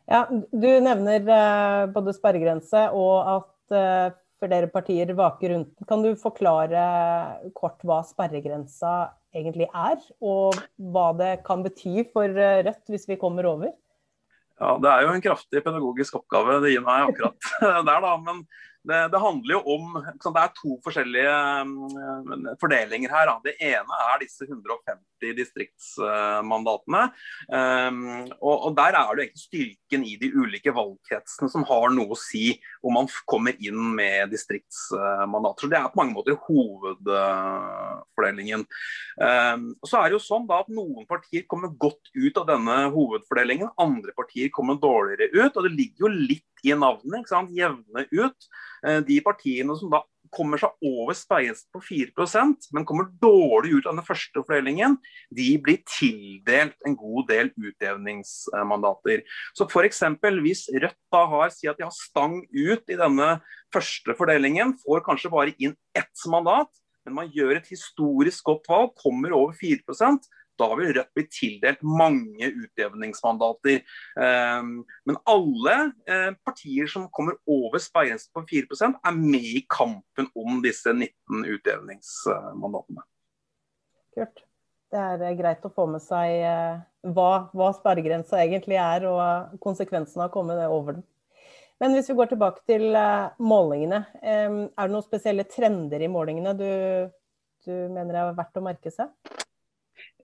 [0.09, 5.89] Ja, Du nevner uh, både sperregrense og at uh, flere partier vaker rundt den.
[5.89, 6.83] Kan du forklare
[7.57, 13.21] kort hva sperregrensa egentlig er, og hva det kan bety for eh, Rødt hvis vi
[13.21, 13.75] kommer over?
[14.59, 17.51] Ja, Det er jo en kraftig pedagogisk oppgave det gir meg akkurat
[17.89, 18.15] der, da.
[18.25, 18.43] Men
[18.89, 23.41] det, det, handler jo om Det er to forskjellige um, fordelinger her.
[23.45, 27.03] Det ene er disse 150 distriktsmandatene.
[27.53, 32.17] Um, og, Der er det egentlig styrken i de ulike valgkretsene som har noe å
[32.19, 35.63] si om man kommer inn med distriktsmandater.
[35.67, 38.63] Så Det er på mange måter hovedfordelingen.
[39.21, 42.77] Um, så er det jo sånn da at Noen partier kommer godt ut av denne
[42.95, 45.57] hovedfordelingen, andre partier kommer dårligere ut.
[45.57, 47.21] og Det ligger jo litt i navnet.
[47.21, 47.55] ikke sant?
[47.55, 48.49] Jevne ut.
[48.87, 50.03] Eh, de partiene som da
[50.35, 54.99] kommer seg over sperregrensen på 4% men kommer dårlig ut av den første fordelingen,
[55.35, 59.25] de blir tildelt en god del utjevningsmandater.
[59.57, 60.03] Så f.eks.
[60.43, 63.31] hvis Rødt da har, sier at de har stang ut i denne
[63.75, 66.71] første fordelingen, får kanskje bare inn ett mandat,
[67.07, 69.81] men man gjør et historisk godt valg, kommer over 4
[70.59, 73.83] da vil Rødt bli tildelt mange utjevningsmandater.
[74.21, 74.75] Ehm,
[75.09, 75.77] men alle
[76.09, 81.47] eh, partier som kommer over sperregrensen på 4% er med i kampen om disse 19
[81.55, 83.07] utjevningsmandatene.
[84.17, 84.45] Kult.
[84.89, 86.81] Det er eh, greit å få med seg eh,
[87.15, 91.07] hva, hva sperregrensa egentlig er, og konsekvensene av å komme over den.
[91.79, 92.91] Men hvis vi går tilbake til
[93.39, 96.71] målingene, ehm, er det noen spesielle trender i målingene du,
[97.63, 99.13] du mener er verdt å merke seg?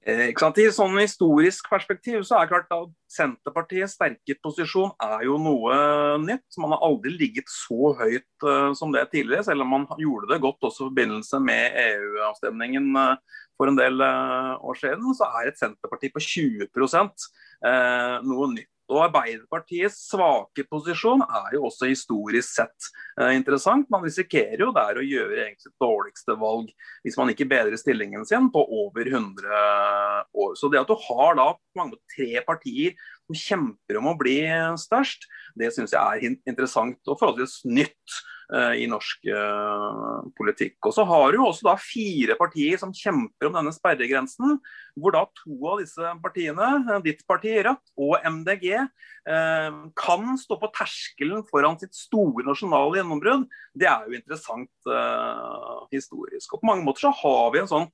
[0.04, 5.38] Eh, I sånn historisk perspektiv så er det klart at Senterpartiets sterke posisjon er jo
[5.40, 5.76] noe
[6.20, 6.58] nytt.
[6.60, 10.42] Man har aldri ligget så høyt uh, som det tidligere, selv om man gjorde det
[10.44, 15.08] godt også i forbindelse med EU-avstemningen uh, for en del uh, år siden.
[15.16, 17.28] Så er et Senterparti på 20%
[17.64, 18.73] noe nytt.
[18.92, 22.88] Og Arbeiderpartiets svake posisjon er jo også historisk sett
[23.20, 23.88] eh, interessant.
[23.92, 26.68] Man risikerer jo der å gjøre egentlig sitt dårligste valg
[27.06, 29.64] hvis man ikke bedrer stillingen sin på over 100
[30.36, 30.52] år.
[30.60, 32.92] Så det at du har da mange tre partier
[33.24, 34.36] som kjemper om å bli
[34.80, 35.24] størst,
[35.56, 38.20] det syns jeg er interessant og forholdsvis nytt.
[38.52, 40.76] Eh, i norsk uh, politikk.
[40.84, 44.58] Og Så har du også da fire partier som kjemper om denne sperregrensen.
[45.00, 48.84] Hvor da to av disse partiene, eh, ditt parti Rødt og MDG,
[49.96, 53.46] kan stå på terskelen foran sitt store nasjonale gjennombrudd.
[53.72, 54.90] Det er jo interessant
[55.88, 56.52] historisk.
[56.52, 57.88] Og På mange måter så har vi en sånn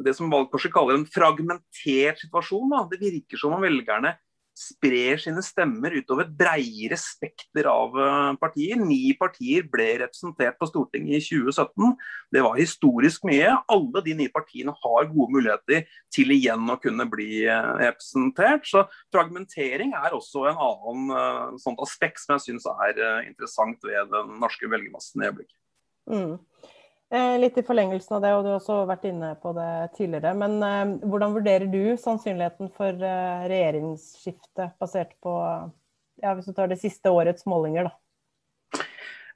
[0.00, 2.72] det som valgkorset kaller en fragmentert situasjon.
[2.72, 2.86] Da.
[2.88, 4.14] Det virker som om velgerne
[4.60, 8.80] sprer sine stemmer utover et bredere spekter av eh, partier.
[8.80, 11.94] Ni partier ble representert på Stortinget i 2017.
[12.34, 13.54] Det var historisk mye.
[13.72, 18.68] Alle de ni partiene har gode muligheter til igjen å kunne bli eh, representert.
[18.68, 18.84] Så
[19.14, 24.36] fragmentering er også en annen uh, sånt aspekt som jeg syns er interessant ved den
[24.42, 25.56] norske velgermassen i øyeblikket.
[26.10, 26.36] Mm.
[27.10, 30.30] Eh, litt i forlengelsen av det, og du har også vært inne på det tidligere.
[30.38, 35.32] Men eh, hvordan vurderer du sannsynligheten for eh, regjeringsskifte basert på
[36.22, 37.90] ja, hvis du tar det siste årets målinger?
[37.90, 37.96] da?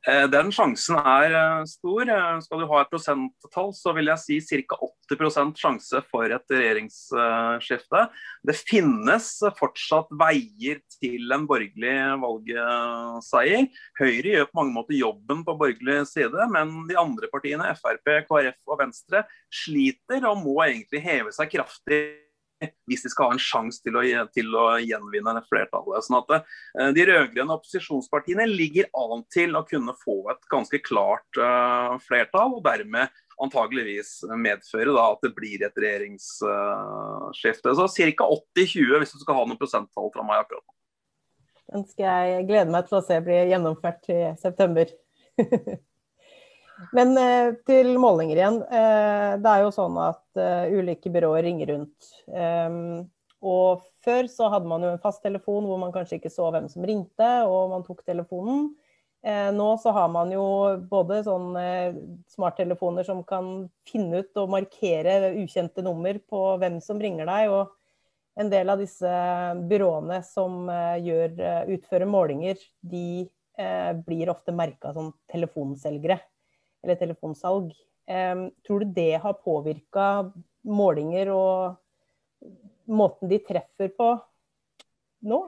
[0.05, 2.05] Eh, den sjansen er eh, stor.
[2.05, 4.76] Eh, skal du ha et prosenttall, så vil jeg si ca.
[5.09, 8.02] 80% sjanse for et regjeringsskifte.
[8.44, 9.28] Det finnes
[9.59, 11.94] fortsatt veier til en borgerlig
[12.24, 13.68] valgseier.
[14.00, 18.61] Høyre gjør på mange måter jobben på borgerlig side, men de andre partiene, Frp, KrF
[18.72, 19.24] og Venstre,
[19.64, 22.24] sliter og må egentlig heve seg kraftig
[22.88, 23.96] hvis de skal ha en sjanse til,
[24.34, 26.07] til, å gjenvinne flertallet.
[26.07, 31.40] Sånn at uh, De rød-grønne opposisjonspartiene ligger an til å kunne få et ganske klart
[31.40, 37.74] uh, flertall, og dermed antageligvis medføre da, at det blir et regjeringsskifte.
[37.74, 38.28] Uh, så ca.
[38.57, 40.70] 80-20 hvis du skal ha noen prosenttall fra meg akkurat nå.
[41.90, 44.92] Skal jeg glede meg til å se bli gjennomført i september.
[46.95, 48.61] Men eh, til målinger igjen.
[48.66, 52.09] Eh, det er jo sånn at eh, ulike byråer ringer rundt.
[52.35, 53.05] Ehm,
[53.45, 56.87] og før så hadde man jo en fasttelefon hvor man kanskje ikke så hvem som
[56.87, 58.72] ringte, og man tok telefonen.
[59.25, 60.43] Nå så har man jo
[60.91, 61.62] både sånne
[62.29, 63.47] smarttelefoner som kan
[63.89, 67.53] finne ut og markere ukjente nummer på hvem som ringer deg.
[67.53, 67.72] og
[68.37, 69.14] en del av disse
[69.70, 70.68] byråene som
[71.01, 71.41] gjør,
[71.72, 73.25] utfører målinger, de
[74.05, 76.18] blir ofte merka som telefonselgere
[76.85, 77.72] eller telefonsalg.
[78.05, 80.07] Tror du det har påvirka
[80.68, 81.78] målinger og
[82.85, 84.11] måten de treffer på
[85.24, 85.39] nå?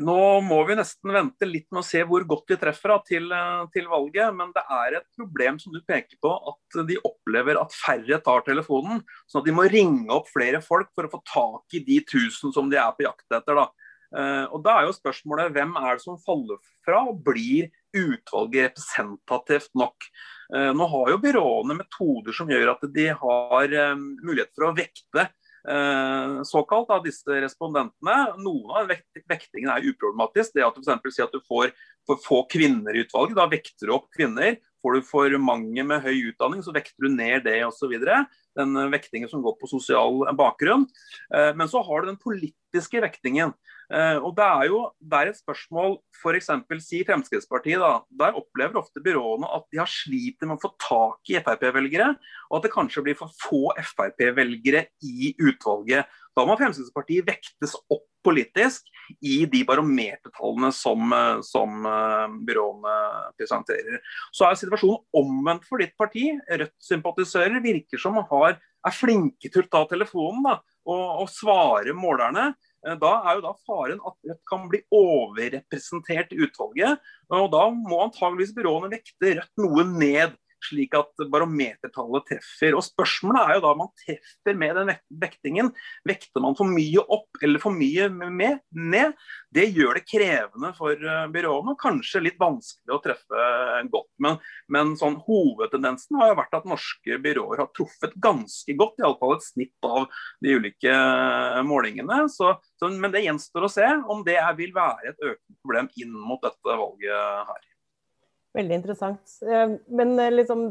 [0.00, 3.32] Nå må vi nesten vente litt med å se hvor godt de treffer til,
[3.74, 4.32] til, valget.
[4.36, 8.44] Men det er et problem som du peker på, at de opplever at færre tar
[8.46, 9.02] telefonen.
[9.28, 12.54] Sånn at de må ringe opp flere folk for å få tak i de tusen
[12.56, 13.60] som de er på jakt etter.
[13.60, 13.68] Da.
[14.16, 18.70] Eh, og Da er jo spørsmålet hvem er det som faller fra og blir utvalget
[18.70, 20.08] representativt nok.
[20.54, 24.74] Eh, nå har jo byråene metoder som gjør at de har eh, mulighet for å
[24.76, 28.18] vekte eh, såkalt av disse respondentene.
[28.38, 30.54] Noen av vektingen er uproblematisk.
[30.54, 31.16] Det at du f.eks.
[31.16, 31.74] sier at du får
[32.06, 34.54] for få kvinner i utvalget, da vekter du opp kvinner.
[34.84, 37.94] Får du for mange med høy utdanning, så vekter du ned det osv.
[38.56, 40.86] Den vektingen som går på sosial bakgrunn.
[41.30, 43.54] Men så har du den politiske vektingen.
[43.86, 46.48] Uh, og Det er jo det er et spørsmål f.eks.
[46.82, 47.78] si Fremskrittspartiet.
[47.78, 52.08] da, Der opplever ofte byråene at de har sliter med å få tak i Frp-velgere,
[52.50, 56.10] og at det kanskje blir for få Frp-velgere i utvalget.
[56.34, 58.90] Da må Fremskrittspartiet vektes opp politisk
[59.22, 62.94] i de barometertallene som, eh, som uh, byråene
[63.38, 64.00] presenterer.
[64.34, 66.28] Så er situasjonen omvendt for ditt parti.
[66.50, 70.56] Rødt-sympatisører virker som har, er flinke til å ta telefonen da,
[70.86, 72.50] og, og svare målerne.
[72.86, 77.06] Eh, da er jo da faren at Rødt kan bli overrepresentert i utvalget.
[77.30, 82.76] og Da må antageligvis byråene vekte Rødt noe ned slik at barometertallet treffer.
[82.76, 84.92] Og Spørsmålet er jo da om man treffer med den
[85.22, 85.70] vektingen.
[86.08, 89.16] Vekter man for mye opp eller for mye med, ned?
[89.52, 93.46] Det gjør det krevende for eh, byråene, og kanskje litt vanskelig å treffe
[93.92, 94.10] godt.
[94.22, 94.40] Men,
[94.72, 99.46] men sånn, hovedtendensen har jo vært at norske byråer har truffet ganske godt, iallfall et
[99.46, 100.08] snitt av
[100.44, 102.24] de ulike eh, målingene.
[102.32, 106.12] Så, så, men det gjenstår å se om det vil være et økende problem inn
[106.16, 107.64] mot dette valget her.
[108.56, 109.36] Veldig interessant.
[109.44, 110.68] Eh, men eh, liksom,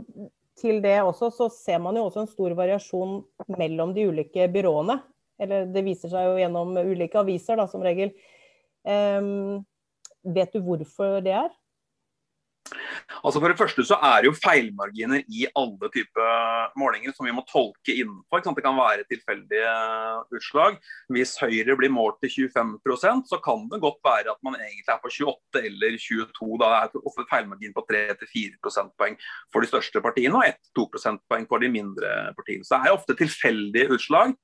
[0.59, 3.19] til det også, så ser man jo også en stor variasjon
[3.57, 4.97] mellom de ulike byråene.
[5.41, 8.13] Eller det viser seg jo gjennom ulike aviser, da, som regel.
[8.85, 9.65] Um,
[10.35, 11.49] vet du hvorfor det er?
[12.65, 17.33] Altså For det første så er det jo feilmarginer i alle typer målinger som vi
[17.35, 18.41] må tolke innenfor.
[18.41, 19.73] Det kan være tilfeldige
[20.33, 20.79] utslag.
[21.13, 25.01] Hvis Høyre blir målt til 25% så kan det godt være at man egentlig er
[25.03, 26.51] på 28 eller 22.
[26.61, 29.19] Da er det feilmargin på 3-4 prosentpoeng
[29.53, 32.65] for de største partiene og 1-2 prosentpoeng for de mindre partiene.
[32.65, 34.35] Så det er ofte tilfeldige utslag.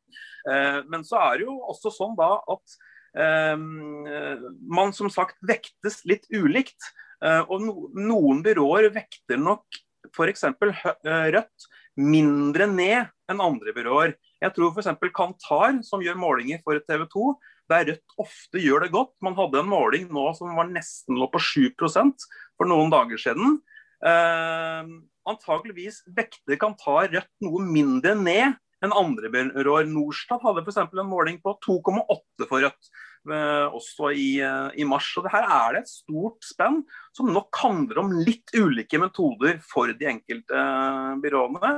[0.50, 2.80] Eh, men så er det jo også sånn da at
[3.18, 6.92] eh, man som sagt vektes litt ulikt.
[7.22, 7.62] Eh, og
[7.98, 10.48] noen byråer vekter nok f.eks.
[10.48, 11.70] Eh, Rødt
[12.00, 14.16] mindre ned enn andre byråer.
[14.42, 14.90] Jeg tror f.eks.
[15.16, 17.28] Kantar, som gjør målinger for TV 2,
[17.72, 19.14] der Rødt ofte gjør det godt.
[19.24, 23.60] Man hadde en måling nå som var nesten lå på 7 for noen dager siden.
[24.02, 24.92] Eh,
[25.30, 29.86] antakeligvis vekter Kantar Rødt noe mindre ned enn andre byråer.
[29.90, 30.82] Norstad hadde f.eks.
[30.90, 32.94] en måling på 2,8 for Rødt.
[33.30, 35.12] Eh, også i, eh, i, mars.
[35.20, 36.80] Og Her er det et stort spenn
[37.14, 41.74] som nok handler om litt ulike metoder for de enkelte uh, byråene.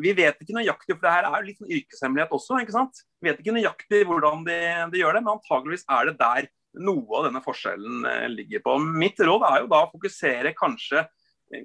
[0.00, 2.60] Vi vet ikke nøyaktig, for det her er litt sånn yrkeshemmelighet også.
[2.60, 3.02] ikke sant?
[3.20, 4.56] Vi vet ikke nøyaktig hvordan de,
[4.92, 6.48] de gjør det, men antageligvis er det der
[6.80, 8.78] noe av denne forskjellen ligger på.
[9.02, 11.04] Mitt råd er jo da å fokusere kanskje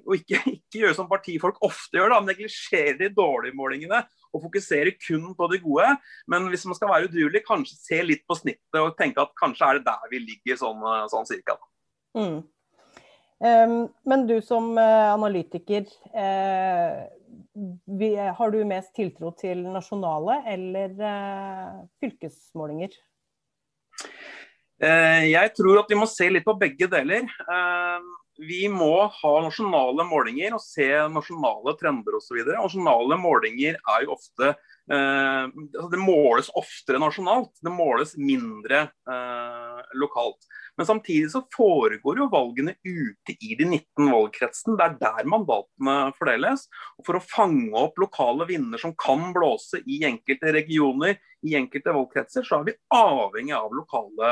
[0.02, 4.00] og ikke, ikke gjøre som partifolk ofte gjør, da, neglisjere de dårlige målingene
[4.34, 5.88] og fokusere kun på det gode.
[6.28, 9.64] Men hvis man skal være udugelig, kanskje se litt på snittet og tenke at kanskje
[9.68, 10.82] er det der vi ligger sånn,
[11.12, 11.54] sånn cirka.
[12.18, 12.42] Mm.
[14.08, 15.84] Men du som analytiker,
[18.36, 20.88] har du mest tiltro til nasjonale eller
[22.02, 22.96] fylkesmålinger?
[24.80, 27.28] Jeg tror at vi må se litt på begge deler
[28.38, 32.38] vi må ha nasjonale målinger og se nasjonale trender osv.
[32.48, 39.82] Nasjonale målinger er jo ofte eh, altså Det måles oftere nasjonalt, det måles mindre eh,
[40.00, 40.48] lokalt.
[40.76, 44.76] Men samtidig så foregår jo valgene ute i de 19 valgkretsene.
[44.76, 46.66] Det er der mandatene fordeles.
[47.00, 51.16] Og For å fange opp lokale vinner som kan blåse i enkelte regioner,
[51.46, 54.30] i enkelte valgkretser, så er vi avhengig av lokale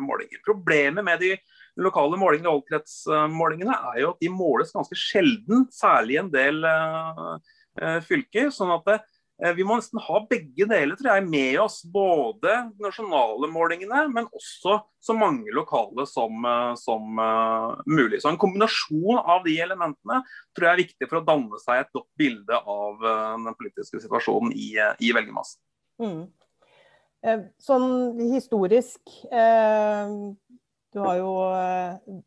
[0.00, 0.40] målinger.
[0.46, 1.34] Problemet med de
[1.82, 7.38] lokale målingene, valgkretsmålingene, er jo at de måles ganske sjelden, særlig i en del uh,
[8.06, 8.50] fylker.
[8.54, 8.96] sånn at det,
[9.44, 11.80] uh, vi må nesten ha begge deler tror jeg, med oss.
[11.86, 18.22] Både nasjonale målingene, men også så mange lokale som, uh, mulig.
[18.22, 20.22] Så En kombinasjon av de elementene
[20.56, 23.06] tror jeg er viktig for å danne seg et godt bilde av
[23.46, 25.62] den politiske situasjonen i, i velgermassen.
[26.02, 26.26] Mm.
[27.58, 29.10] Sånn historisk
[30.94, 32.22] du har jo eh,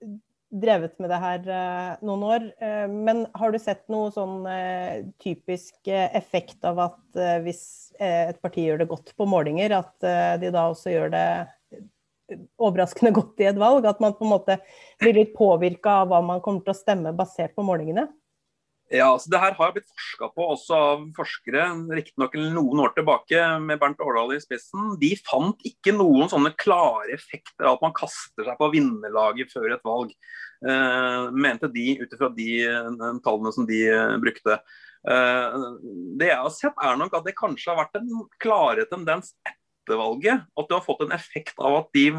[0.61, 2.47] drevet med det her eh, noen år.
[2.61, 4.45] Eh, men har du sett noe sånn
[5.23, 7.63] typisk effekt av at hvis
[8.01, 9.95] et parti gjør det godt på målinger, at
[10.41, 11.25] de da også gjør det
[12.61, 13.85] overraskende godt i et valg?
[13.89, 14.57] At man på en måte
[15.01, 18.07] blir litt påvirka av hva man kommer til å stemme basert på målingene?
[18.91, 21.63] Ja, så Det her har blitt forska på også av forskere,
[21.95, 24.97] riktignok noen år tilbake, med Bernt Årdal i spissen.
[24.99, 29.77] De fant ikke noen sånne klare effekter av at man kaster seg på vinnerlaget før
[29.77, 30.11] et valg.
[30.59, 34.59] Uh, mente de ut ifra de, de, tallene som de uh, brukte.
[35.07, 35.79] Uh,
[36.19, 40.03] det jeg har sett, er nok at det kanskje har vært en klare tendens etter
[40.03, 40.43] valget.
[40.51, 42.09] At du har fått en effekt av at de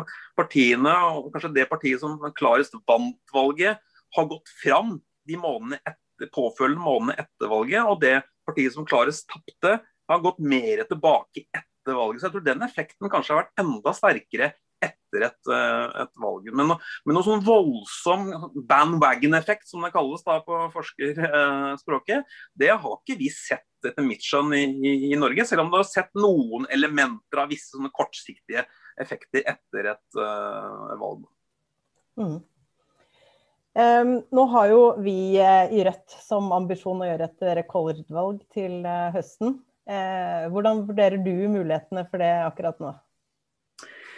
[0.40, 3.84] partiene, og kanskje det partiet som klarest vant valget,
[4.16, 4.96] har gått fram
[5.28, 7.88] de månedene etter påfølgende månedene etter valget.
[7.88, 8.16] Og det
[8.46, 9.78] partiet som klarest tapte,
[10.10, 12.20] har gått mer tilbake etter valget.
[12.20, 14.52] Så jeg tror den effekten kanskje har vært enda sterkere
[14.82, 16.48] etter et, eh, et valg.
[16.50, 16.74] Men,
[17.06, 18.30] men noe sånn voldsom
[18.68, 24.54] bandwagon-effekt, som det kalles da på forskerspråket, det har ikke vi sett etter mitt skjønn
[24.58, 25.46] i, i, i, Norge.
[25.48, 28.66] Selv om du har sett noen elementer av visse sånne kortsiktige
[29.00, 31.24] effekter etter et uh, valg.
[32.20, 32.38] Mm.
[33.72, 39.08] Nå har jo vi uh, i Rødt som ambisjon å gjøre et rekordvalg til uh,
[39.14, 39.56] høsten.
[39.88, 42.92] Uh, hvordan vurderer du mulighetene for det akkurat nå?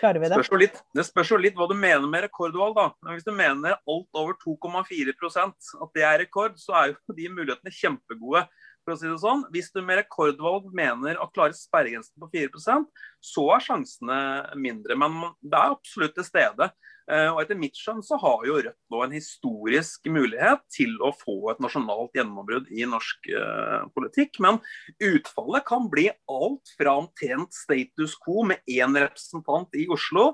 [0.05, 0.37] Klarer vi det?
[0.37, 2.75] Spørs litt, det spørs jo litt hva du mener med rekordvalg.
[2.77, 2.91] da.
[3.01, 7.31] Men hvis du mener alt over 2,4% at det er rekord, så er jo de
[7.33, 8.45] mulighetene kjempegode.
[8.85, 9.45] For å si det sånn.
[9.55, 14.19] Hvis du med rekordvalg mener å klare sperregrensen på 4% så er sjansene
[14.61, 14.97] mindre.
[15.01, 16.71] Men det er absolutt til stede.
[17.05, 21.11] Eh, og etter mitt skjønn så har jo Rødt nå en historisk mulighet til å
[21.13, 24.41] få et nasjonalt gjennombrudd i norsk uh, politikk.
[24.45, 24.61] Men
[25.03, 30.31] utfallet kan bli alt fra omtrent status quo med én representant i Oslo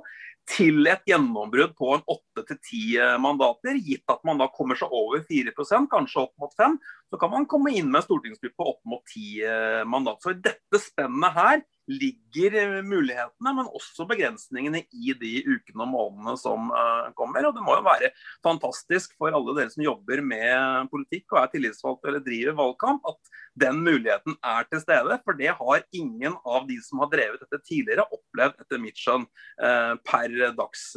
[0.51, 4.79] til et gjennombrudd på en åtte til ti eh, mandater, gitt at man da kommer
[4.79, 6.79] seg over 4% kanskje opp mot 5
[7.11, 9.41] så kan man komme inn med en stortingsgruppe opp mot ti
[9.83, 10.23] mandater.
[10.23, 15.91] Så i dette spennet her ligger eh, mulighetene, men også begrensningene i de ukene og
[15.91, 17.49] månedene som uh, kommer.
[17.49, 18.13] Og det må jo være
[18.47, 23.33] fantastisk for alle dere som jobber med politikk og er tillitsvalgte eller driver valgkamp, at
[23.65, 25.19] den muligheten er til stede.
[25.25, 29.27] For det har ingen av de som har drevet dette tidligere, opplevd etter mitt skjønn
[29.27, 30.93] uh, per dags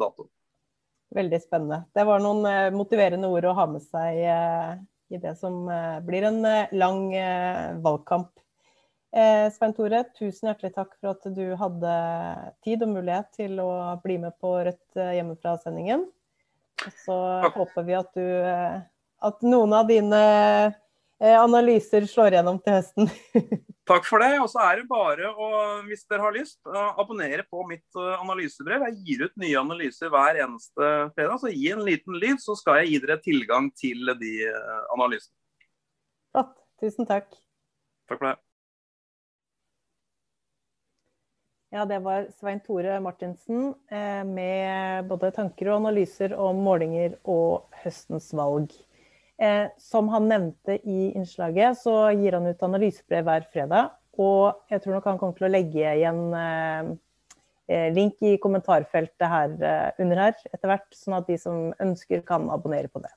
[0.00, 0.26] dato.
[1.14, 1.78] Veldig spennende.
[1.94, 4.18] Det var noen motiverende ord å ha med seg
[5.14, 5.68] i det som
[6.06, 6.40] blir en
[6.74, 7.00] lang
[7.84, 8.32] valgkamp.
[9.14, 11.92] Eh, Svein Tore, tusen hjertelig takk for at du hadde
[12.66, 13.70] tid og mulighet til å
[14.02, 16.02] bli med på Rødt eh, hjemmefra-sendingen.
[16.86, 17.16] Og så
[17.54, 18.82] håper vi at, du, eh,
[19.30, 20.20] at noen av dine
[21.16, 23.08] analyser slår gjennom til høsten.
[23.88, 24.34] Takk for det.
[24.42, 25.48] Og så er det bare å,
[25.86, 28.84] hvis dere har lyst, abonnere på mitt analysebrev.
[28.90, 31.40] Jeg gir ut nye analyser hver eneste fredag.
[31.40, 34.34] Så gi en liten lyd, så skal jeg gi dere tilgang til de
[34.92, 35.38] analysene.
[36.34, 36.52] Flott.
[36.82, 37.30] Tusen takk.
[38.10, 38.36] Takk for det.
[41.74, 47.66] Ja, det var Svein Tore Martinsen eh, med både tanker og analyser om målinger og
[47.82, 48.70] høstens valg.
[49.42, 53.90] Eh, som han nevnte i innslaget, så gir han ut analysebrev hver fredag.
[54.14, 59.58] Og jeg tror nok han kommer til å legge igjen eh, link i kommentarfeltet her
[59.98, 63.10] under her etter hvert, sånn at de som ønsker, kan abonnere på det.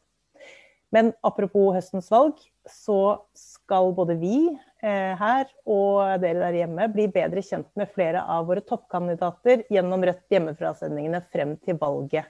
[0.89, 4.39] Men apropos høstens valg, så skal både vi
[4.81, 10.31] her og dere der hjemme bli bedre kjent med flere av våre toppkandidater gjennom Rødt
[10.31, 12.29] hjemmefra-sendingene frem til valget.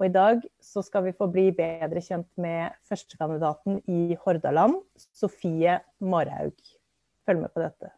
[0.00, 4.80] Og i dag så skal vi få bli bedre kjent med førstekandidaten i Hordaland,
[5.14, 6.56] Sofie Marhaug.
[7.26, 7.92] Følg med på dette.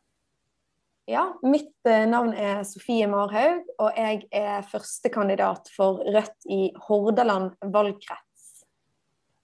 [1.09, 7.53] Ja, mitt eh, navn er Sofie Marhaug, og jeg er førstekandidat for Rødt i Hordaland
[7.73, 8.65] valgkrets.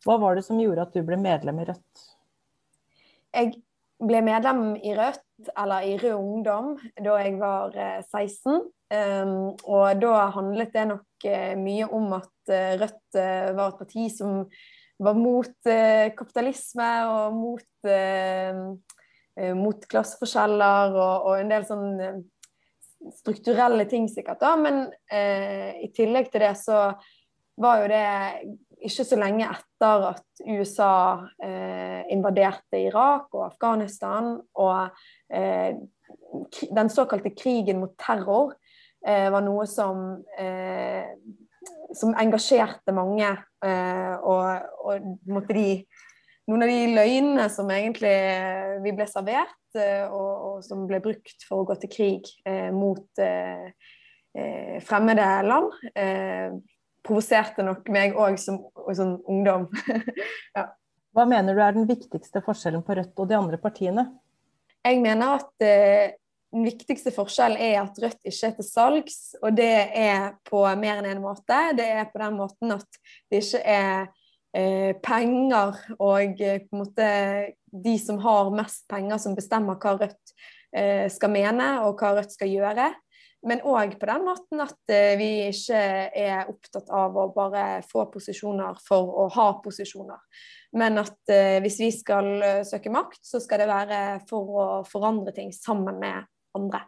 [0.05, 2.07] Hva var det som gjorde at du ble medlem i Rødt?
[3.37, 3.61] Jeg
[4.01, 7.77] ble medlem i Rødt, eller i Rød Ungdom, da jeg var
[8.11, 8.53] 16.
[8.53, 9.35] Um, ehm,
[9.71, 13.21] og da handlet det nok uh, mye om at uh, Rødt
[13.57, 14.45] var et parti som
[15.01, 15.69] var mot
[16.13, 17.89] kapitalisme og mot,
[19.57, 22.19] mot klasseforskjeller og, og, en del sånn
[23.17, 24.43] strukturelle ting sikkert.
[24.43, 24.83] da, Men
[25.81, 26.83] i tillegg til det så
[27.65, 28.05] var jo det
[28.87, 30.93] ikke så lenge etter at USA
[31.45, 34.89] eh, invaderte Irak og Afghanistan, og
[35.33, 35.77] eh,
[36.71, 38.55] den såkalte krigen mot terror
[39.07, 41.13] eh, var noe som, eh,
[41.97, 43.31] som engasjerte mange.
[43.65, 45.69] Eh, og, og de,
[46.49, 48.17] noen av de løgnene som egentlig
[48.85, 52.35] vi ble servert, eh, og, og, som ble brukt for å gå til krig
[52.75, 53.25] mot
[54.87, 55.73] fremmede land
[57.07, 58.61] provoserte nok meg òg som,
[58.97, 59.69] som, ungdom.
[60.57, 60.69] ja.
[61.17, 64.07] Hva mener du er den viktigste forskjellen på Rødt og de andre partiene?
[64.87, 66.13] Jeg mener at eh,
[66.55, 71.01] den viktigste forskjellen er at Rødt ikke er til salgs, og det er på mer
[71.01, 71.59] enn én en måte.
[71.79, 74.09] Det er på den måten at det ikke er
[74.55, 77.11] eh, penger og eh, på en måte
[77.71, 80.35] de som har mest penger, som bestemmer hva Rødt
[80.75, 82.91] eh, skal mene og hva Rødt skal gjøre.
[83.49, 85.81] Men òg på den måten at eh, vi ikke
[86.13, 90.21] er opptatt av å bare få posisjoner for å ha posisjoner.
[90.77, 94.67] Men at eh, hvis vi skal eh, søke makt, så skal det være for å
[94.89, 96.29] forandre ting sammen med
[96.59, 96.85] andre.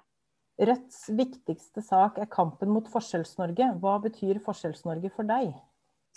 [0.60, 3.72] Rødts viktigste sak er kampen mot Forskjells-Norge.
[3.80, 5.54] Hva betyr Forskjells-Norge for deg?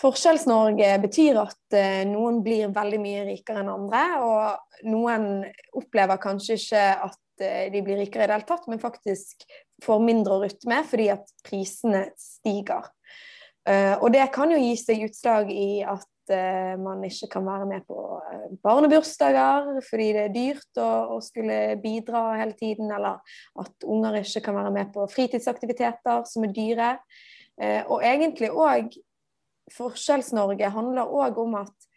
[0.04, 1.78] Forskjells-Norge betyr at
[2.10, 5.30] noen blir veldig mye rikere enn andre, og noen
[5.80, 9.46] opplever kanskje ikke at de blir rikere i det hele tatt, men faktisk
[9.84, 12.90] får mindre å rutte med fordi at prisene stiger.
[13.66, 17.66] Uh, og det kan jo gi seg utslag i at uh, man ikke kan være
[17.70, 17.98] med på
[18.66, 23.24] barnebursdager fordi det er dyrt å, å, skulle bidra hele tiden, eller
[23.62, 26.92] at unger ikke kan være med på fritidsaktiviteter som er dyre.
[27.88, 28.98] og egentlig òg
[29.74, 31.88] Forskjells-Norge handler òg om at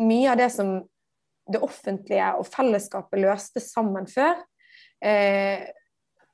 [0.00, 0.80] mye av det som
[1.52, 4.51] det offentlige og fellesskapet løste sammen før, eh,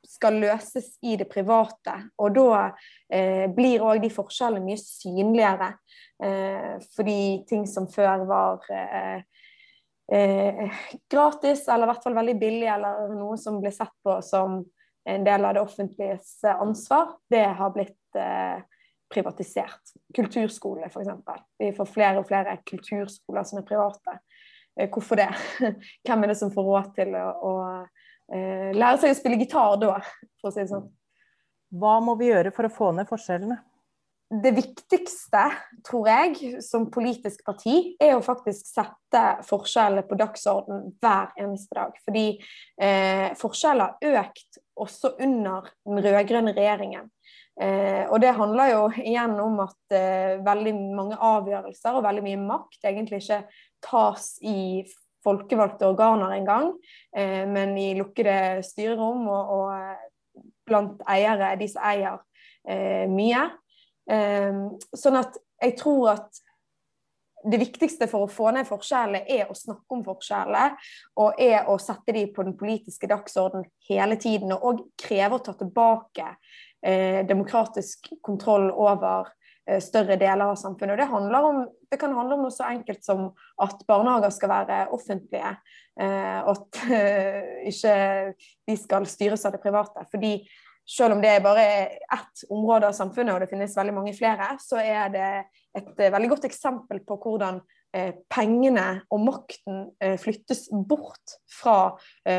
[0.08, 1.94] skal løses i det private.
[2.22, 2.62] Og da
[3.12, 5.72] eh, blir òg de forskjellene mye synligere.
[6.24, 9.20] Eh, fordi ting som før var eh,
[10.12, 14.62] eh, gratis, eller i hvert fall veldig billig, eller noe som ble sett på som
[15.08, 18.64] en del av det offentliges ansvar, det har blitt eh,
[19.12, 19.94] privatisert.
[20.16, 21.12] Kulturskole, f.eks.
[21.60, 24.18] Vi får flere og flere kulturskoler som er private.
[24.76, 25.30] Eh, hvorfor det?
[26.04, 27.54] Hvem er det som får råd til å, å
[28.32, 29.98] eh, lære seg å spille gitar da,
[30.40, 30.86] for å si det sånn.
[31.78, 33.58] Hva må vi gjøre for å få ned forskjellene?
[34.28, 35.42] Det viktigste,
[35.88, 41.94] tror jeg, som politisk parti, er å faktisk sette forskjellene på dagsorden hver eneste dag.
[42.04, 42.26] Fordi
[42.76, 47.08] eh, forskjeller har økt også under den rød-grønne regjeringen.
[47.60, 52.42] Eh, og det handler jo igjen om at eh, veldig mange avgjørelser og veldig mye
[52.44, 53.40] makt egentlig ikke
[53.82, 54.84] tas i
[55.24, 56.72] folkevalgte organer engang,
[57.16, 62.18] eh, men i lukkede styrerom og, og, eh, blant eiere, de som eier
[62.68, 63.46] eh, mye.
[64.10, 64.60] Eh,
[64.96, 66.44] sånn at jeg tror at
[67.48, 70.76] det viktigste for å få ned forskjellene er å snakke om forskjellene,
[71.22, 74.52] og er å sette dem på den politiske dagsorden hele tiden.
[74.52, 76.32] Og kreve å ta tilbake
[76.82, 79.30] eh, demokratisk kontroll over
[79.82, 80.96] større deler av samfunnet.
[80.96, 81.60] Og det, om,
[81.90, 83.28] det, kan handle om noe så enkelt som
[83.60, 85.52] at barnehager skal være offentlige,
[86.00, 87.98] eh, og at eh, ikke
[88.68, 90.06] de skal styres av det private.
[90.12, 90.32] Fordi
[90.88, 91.66] selv om det er bare
[92.00, 95.32] ett område av samfunnet, og det finnes veldig mange flere, så er det
[95.76, 97.60] et veldig godt eksempel på hvordan
[98.28, 99.86] pengene og makten
[100.20, 101.94] flyttes bort fra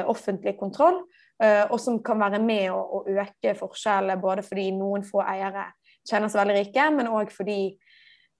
[0.09, 0.99] offentlig kontroll,
[1.41, 5.65] og som kan være med å, øke forskjellene, både fordi noen få eiere
[6.09, 7.59] tjener seg veldig rike, men òg fordi,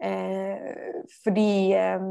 [0.04, 2.08] eh, fordi eh,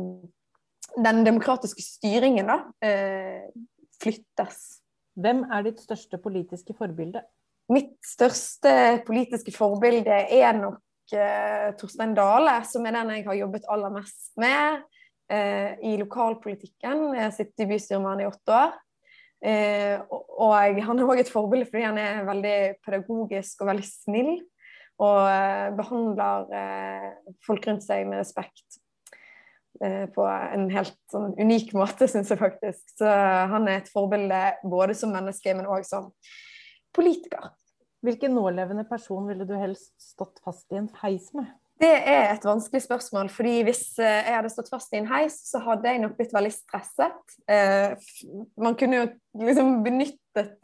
[0.99, 3.49] den demokratiske styringen da, eh,
[4.03, 4.81] flyttes.
[5.19, 7.25] Hvem er ditt største politiske forbilde?
[7.73, 13.67] Mitt største politiske forbilde er nok eh, Torstein Dale, som er den jeg har jobbet
[13.69, 14.85] aller mest med
[15.29, 17.11] eh, i lokalpolitikken.
[17.17, 18.77] Jeg har sittet i bystyremann i åtte år.
[19.39, 23.87] Eh, og, og han er òg et forbilde fordi han er veldig pedagogisk og veldig
[23.87, 24.33] snill.
[24.99, 27.09] Og eh, behandler eh,
[27.47, 28.81] folk rundt seg med respekt.
[29.85, 32.83] Eh, på en helt sånn, unik måte, syns jeg faktisk.
[32.99, 33.07] Så
[33.53, 36.11] han er et forbilde både som menneske, men òg som
[36.97, 37.53] politiker.
[38.03, 41.51] Hvilken nålevende person ville du helst stått fast i en heis med?
[41.79, 43.29] Det er et vanskelig spørsmål.
[43.31, 46.51] fordi Hvis jeg hadde stått fast i en heis, så hadde jeg nok blitt veldig
[46.51, 47.37] stresset.
[48.59, 49.05] man kunne jo
[49.47, 50.59] liksom benyttet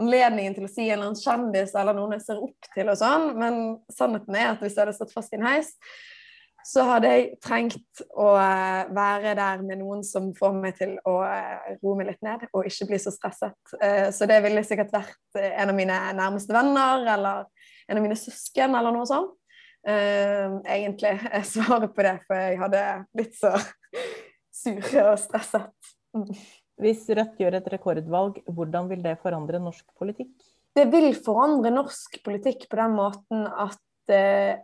[0.00, 2.98] anledningen til å si en eller annen kjendis eller noen jeg ser opp til og
[2.98, 3.60] sånn, men
[3.92, 5.74] sannheten er at hvis jeg hadde stått fast i en heis,
[6.62, 11.16] så hadde jeg trengt å eh, være der med noen som får meg til å
[11.26, 13.58] eh, roe meg litt ned og ikke bli så stresset.
[13.82, 17.44] Eh, så det ville sikkert vært en av mine nærmeste venner eller
[17.88, 19.38] en av mine søsken eller noe sånt.
[19.82, 23.56] Egentlig er svaret på det, for jeg hadde blitt så
[24.62, 25.72] sur og stresset.
[26.82, 30.32] Hvis Rødt gjør et rekordvalg, hvordan vil det forandre norsk politikk?
[30.72, 34.62] Det vil forandre norsk politikk på den måten at eh,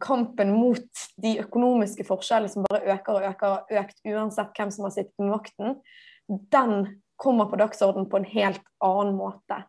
[0.00, 4.86] kampen mot de økonomiske forskjellene som bare øker og øker, og økt uansett hvem som
[4.86, 5.76] har sittet med makten,
[6.28, 6.74] den
[7.20, 9.62] kommer på dagsorden på en helt annen måte.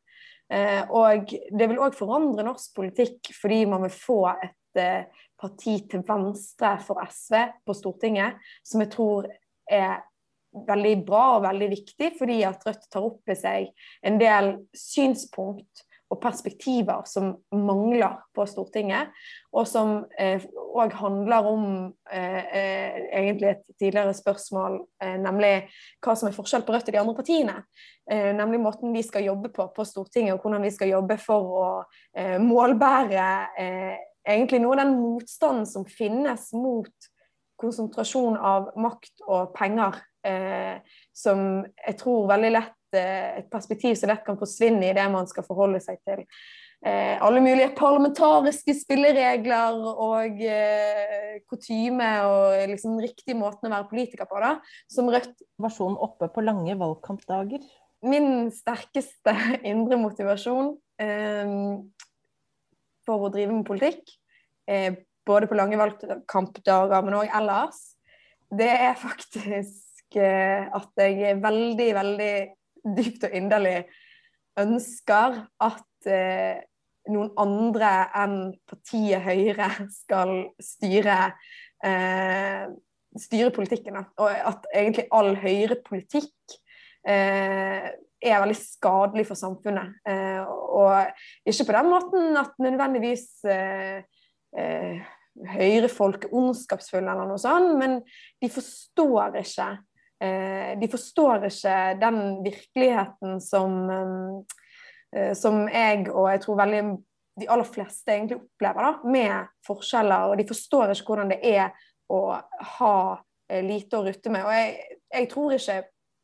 [0.53, 5.79] Eh, og det vil òg forandre norsk politikk fordi man vil få et eh, parti
[5.89, 9.29] til venstre for SV på Stortinget, som jeg tror
[9.67, 10.03] er
[10.67, 13.71] veldig bra og veldig viktig, fordi at Rødt tar opp i seg
[14.05, 19.09] en del synspunkt og perspektiver som mangler på Stortinget,
[19.53, 21.65] og som òg eh, handler om
[22.11, 25.53] eh, eh, egentlig et tidligere spørsmål, eh, nemlig
[26.03, 27.57] hva som er forskjell på Rødt og de andre partiene.
[28.09, 31.57] Eh, nemlig måten vi skal jobbe på på Stortinget, og hvordan vi skal jobbe for
[31.63, 31.67] å
[32.13, 33.27] eh, målbære
[34.23, 37.09] egentlig noe av den motstanden som finnes mot
[37.59, 39.97] konsentrasjon av makt og penger
[41.13, 45.27] som jeg tror veldig lett eh, Et perspektiv som lett kan forsvinne i det man
[45.29, 46.23] skal forholde seg til.
[46.83, 54.27] Eh, alle mulige parlamentariske spilleregler og eh, kutyme og liksom riktig måten å være politiker
[54.27, 54.57] på, da,
[54.91, 57.63] som Rødt Versjonen oppe på lange valgkampdager?
[58.03, 59.35] Min sterkeste
[59.71, 61.55] indre motivasjon eh,
[63.07, 64.03] for å drive med politikk,
[64.67, 67.79] eh, både på lange valgkampdager, men òg ellers,
[68.53, 72.33] det er faktisk Eh, at jeg veldig, veldig
[72.83, 73.77] dypt og inderlig
[74.59, 76.61] ønsker at eh,
[77.11, 77.91] noen andre
[78.21, 78.37] enn
[78.69, 81.33] partiet Høyre skal styre,
[81.83, 82.67] eh,
[83.19, 83.99] styre politikken.
[84.21, 86.57] Og at egentlig all høyrepolitikk
[87.07, 87.89] eh,
[88.23, 89.97] er veldig skadelig for samfunnet.
[90.07, 94.03] Eh, og ikke på den måten at nødvendigvis eh,
[95.49, 97.95] Høyre-folk er ondskapsfulle eller noe sånt, men
[98.37, 99.92] de forstår ikke Eh,
[100.79, 103.73] de forstår ikke den virkeligheten som,
[105.15, 106.83] eh, som jeg og jeg tror veldig
[107.41, 110.29] de aller fleste egentlig opplever, da, med forskjeller.
[110.29, 111.71] Og de forstår ikke hvordan det er
[112.13, 112.21] å
[112.77, 112.97] ha
[113.49, 114.45] eh, lite å rutte med.
[114.45, 115.79] Og jeg, jeg tror ikke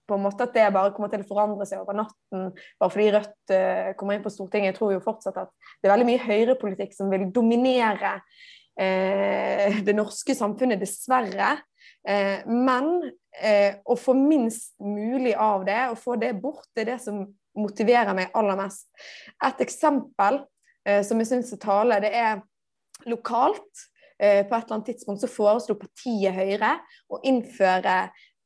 [0.10, 2.48] på en måte at det bare kommer til å forandre seg over natten
[2.82, 4.72] bare fordi Rødt uh, kommer inn på Stortinget.
[4.72, 9.94] Jeg tror jo fortsatt at det er veldig mye høyrepolitikk som vil dominere uh, det
[9.94, 11.52] norske samfunnet, dessverre.
[12.08, 12.94] Uh, men
[13.42, 17.24] eh, å få minst mulig av det, og få det bort, det er det som
[17.60, 18.88] motiverer meg aller mest.
[19.46, 20.42] Et eksempel
[20.88, 22.42] eh, som jeg syns er tale, det er
[23.10, 23.88] lokalt.
[24.20, 26.74] Eh, på et eller annet tidspunkt så foreslo partiet Høyre
[27.08, 27.98] å innføre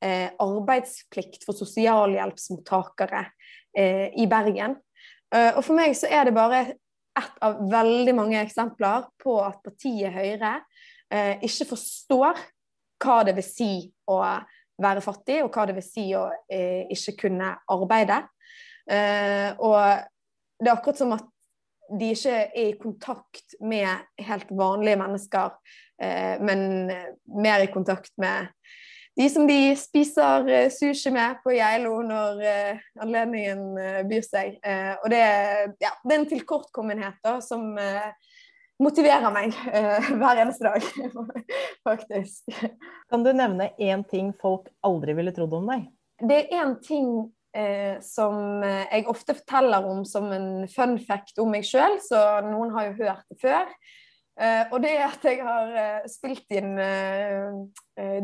[0.04, 3.26] eh, arbeidsplikt for sosialhjelpsmottakere
[3.78, 4.78] eh, i Bergen.
[5.34, 6.66] Eh, og for meg så er det bare
[7.18, 10.60] ett av veldig mange eksempler på at partiet Høyre
[11.46, 12.40] ikke forstår
[13.04, 13.74] hva det vil si
[14.10, 14.20] å
[14.84, 18.24] være fattig, og hva det vil si å eh, ikke kunne arbeide.
[18.90, 19.78] Eh, og
[20.60, 21.30] det er akkurat som at
[21.94, 25.54] de ikke er i kontakt med helt vanlige mennesker,
[26.02, 26.90] eh, men
[27.28, 28.50] mer i kontakt med
[29.16, 34.58] de som de spiser eh, sushi med på Geilo når eh, anledningen eh, byr seg.
[35.04, 35.22] og det,
[35.84, 37.76] ja, det, er en tilkortkommenhet da, som
[38.84, 40.82] motiverer meg uh, hver eneste dag,
[41.88, 42.54] faktisk.
[43.12, 45.88] Kan du nevne én ting folk aldri ville trodd om deg?
[46.24, 47.10] Det er én ting
[47.58, 52.74] uh, som jeg ofte forteller om som en fun fact om meg sjøl, så noen
[52.76, 53.68] har jo hørt det før.
[54.34, 55.68] Uh, og det er at jeg har
[56.10, 56.74] spilt inn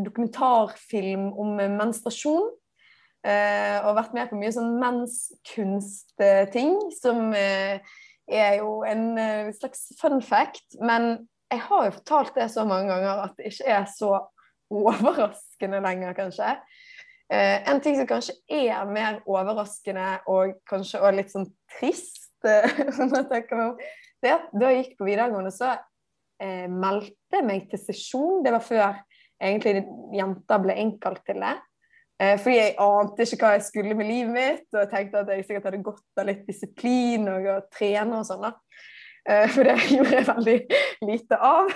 [0.05, 2.49] dokumentarfilm om menstruasjon.
[3.29, 7.33] og vært med på mye sånn menskunstting som
[8.31, 10.77] er jo en uh, slags fun fact.
[10.81, 14.13] Men jeg har jo fortalt det så mange ganger at det ikke er så
[14.69, 16.55] overraskende lenger, kanskje.
[17.29, 22.55] Uh, en ting som kanskje er mer overraskende og kanskje også litt sånn trist, det
[22.55, 25.73] er at da jeg gikk på videregående, så
[26.39, 28.43] eh, meldte meg til sesjon.
[28.45, 29.01] Det var før
[29.39, 29.83] egentlig
[30.15, 31.55] jenter ble innkalt til det.
[32.19, 35.29] Eh, fordi jeg ante ikke hva jeg skulle med livet mitt, og jeg tenkte at
[35.31, 38.43] jeg sikkert hadde godt av litt disiplin og å trene og sånn.
[38.43, 38.51] da.
[39.23, 40.57] Eh, for det gjorde jeg veldig
[41.07, 41.71] lite av.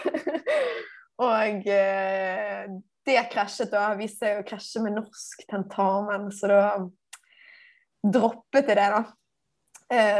[1.29, 2.65] og eh,
[3.07, 3.85] det krasjet da.
[3.99, 6.61] Viste seg å krasje med norsk tentamen, så da
[8.03, 9.03] droppet jeg det, da.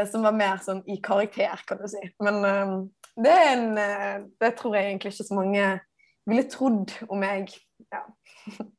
[0.06, 1.98] Som var mer sånn i karakter, kan du si.
[2.22, 2.36] Men
[3.16, 3.64] det, en,
[4.38, 5.64] det tror jeg egentlig ikke så mange
[6.30, 7.50] ville trodd om meg.
[7.90, 8.04] Ja.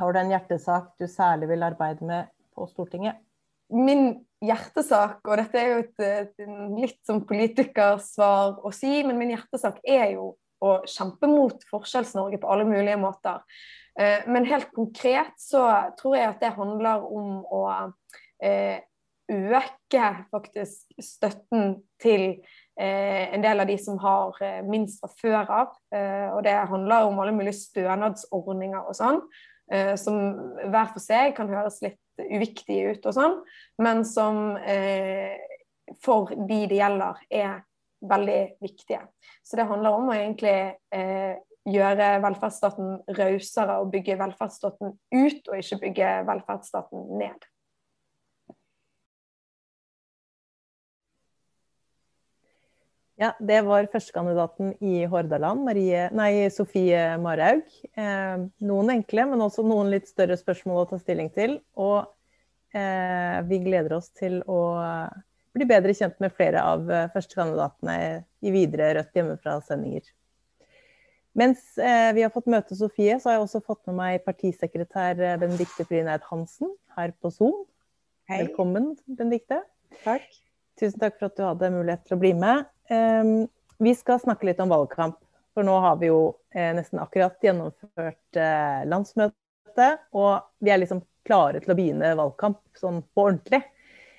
[0.00, 3.20] Har du en hjertesak du særlig vil arbeide med på Stortinget?
[3.72, 9.32] Min hjertesak, og dette er jo et, et litt som politikersvar å si, men min
[9.32, 10.32] hjertesak er jo
[10.62, 13.42] å kjempe mot Forskjells-Norge på alle mulige måter.
[13.98, 15.66] Eh, men helt konkret så
[15.98, 17.62] tror jeg at det handler om å
[18.42, 18.80] eh,
[19.32, 22.26] øke faktisk støtten til
[22.78, 24.38] eh, en del av de som har
[24.68, 25.78] minst fra før av.
[26.36, 29.22] Og det handler om alle mulige stønadsordninger og sånn.
[29.70, 30.16] Eh, som
[30.58, 33.36] hver for seg kan høres litt uviktige ut og sånn,
[33.82, 35.38] men som eh,
[36.02, 37.62] for de det gjelder, er
[38.02, 39.00] veldig viktige.
[39.46, 40.56] Så det handler om å egentlig
[40.94, 41.38] eh,
[41.68, 47.46] gjøre velferdsstaten rausere og bygge velferdsstaten ut, og ikke bygge velferdsstaten ned.
[53.22, 57.68] Ja, Det var førstekandidaten i Hordaland, Marie, nei, Sofie Marhaug.
[57.94, 61.54] Eh, noen enkle, men også noen litt større spørsmål å ta stilling til.
[61.78, 62.00] Og
[62.74, 64.58] eh, vi gleder oss til å
[65.54, 67.96] bli bedre kjent med flere av eh, førstekandidatene
[68.42, 70.10] i videre Rødt hjemmefra-sendinger.
[71.38, 75.14] Mens eh, vi har fått møte Sofie, så har jeg også fått med meg partisekretær
[75.14, 77.62] Benedikte Benedicte Fryneid Hansen her på Zoom.
[78.26, 78.42] Hei.
[78.48, 79.62] Velkommen, Benedicte.
[80.02, 80.26] Takk.
[80.80, 82.66] Tusen takk for at du hadde mulighet til å bli med.
[82.92, 83.46] Ehm,
[83.82, 85.18] vi skal snakke litt om valgkamp.
[85.52, 86.20] For nå har vi jo
[86.54, 88.40] eh, nesten akkurat gjennomført
[88.88, 89.36] landsmøtet,
[89.72, 89.98] landsmøte.
[90.12, 93.62] Og vi er liksom klare til å begynne valgkamp sånn på ordentlig.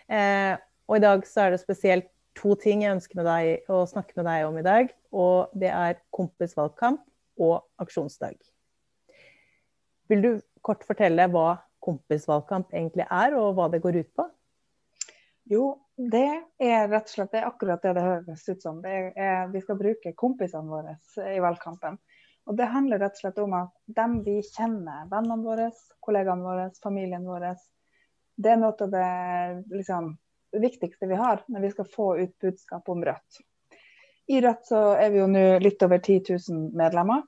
[0.08, 0.58] Eh,
[0.88, 4.26] og i dag så er det spesielt to ting jeg ønsker deg å snakke med
[4.26, 4.90] deg om i dag.
[5.12, 7.04] Og det er kompisvalgkamp
[7.40, 8.38] og aksjonsdag.
[10.10, 14.28] Vil du kort fortelle hva kompisvalgkamp egentlig er, og hva det går ut på?
[15.52, 15.64] Jo,
[15.98, 16.28] det
[16.64, 18.80] er rett og slett det er akkurat det det høres ut som.
[18.86, 20.96] Er, vi skal bruke kompisene våre
[21.30, 22.00] i valgkampen.
[22.48, 25.70] Og Det handler rett og slett om at dem vi kjenner, vennene våre,
[26.04, 27.54] kollegaene våre, familien vår,
[28.36, 29.08] det er noe av det
[29.72, 30.16] liksom,
[30.64, 33.44] viktigste vi har når vi skal få ut budskap om Rødt.
[34.32, 37.24] I Rødt så er vi jo nå litt over 10 000 medlemmer.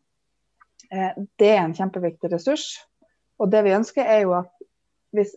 [0.91, 2.68] Eh, det er en kjempeviktig ressurs.
[3.39, 4.51] Og det vi ønsker er jo at
[5.16, 5.36] hvis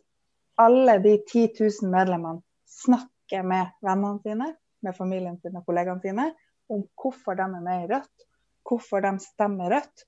[0.59, 2.43] alle de 10 000 medlemmene
[2.85, 6.31] snakke med vennene sine, med familien sin og kollegaene sine
[6.73, 8.27] om hvorfor de er med i Rødt,
[8.69, 10.05] hvorfor de stemmer Rødt,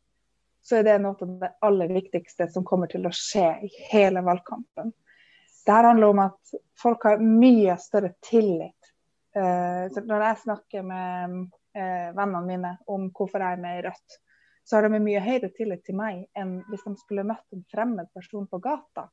[0.62, 4.20] så er det noe av det aller viktigste som kommer til å skje i hele
[4.22, 4.92] valgkampen.
[5.66, 8.90] Det handler om at folk har mye større tillit.
[9.32, 11.36] Så når jeg snakker med
[11.76, 14.18] eh, vennene mine om hvorfor jeg er med i Rødt,
[14.64, 18.10] så har de mye høyere tillit til meg enn hvis de skulle møtt en fremmed
[18.14, 19.08] person på gata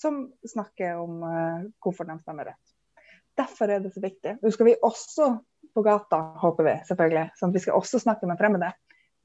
[0.00, 2.74] som snakker om uh, hvorfor de stemmer Rødt.
[3.40, 4.36] Derfor er det så viktig.
[4.42, 5.30] Nå skal vi også
[5.74, 7.26] på gata, håper vi selvfølgelig.
[7.38, 8.72] sånn at Vi skal også snakke med fremmede.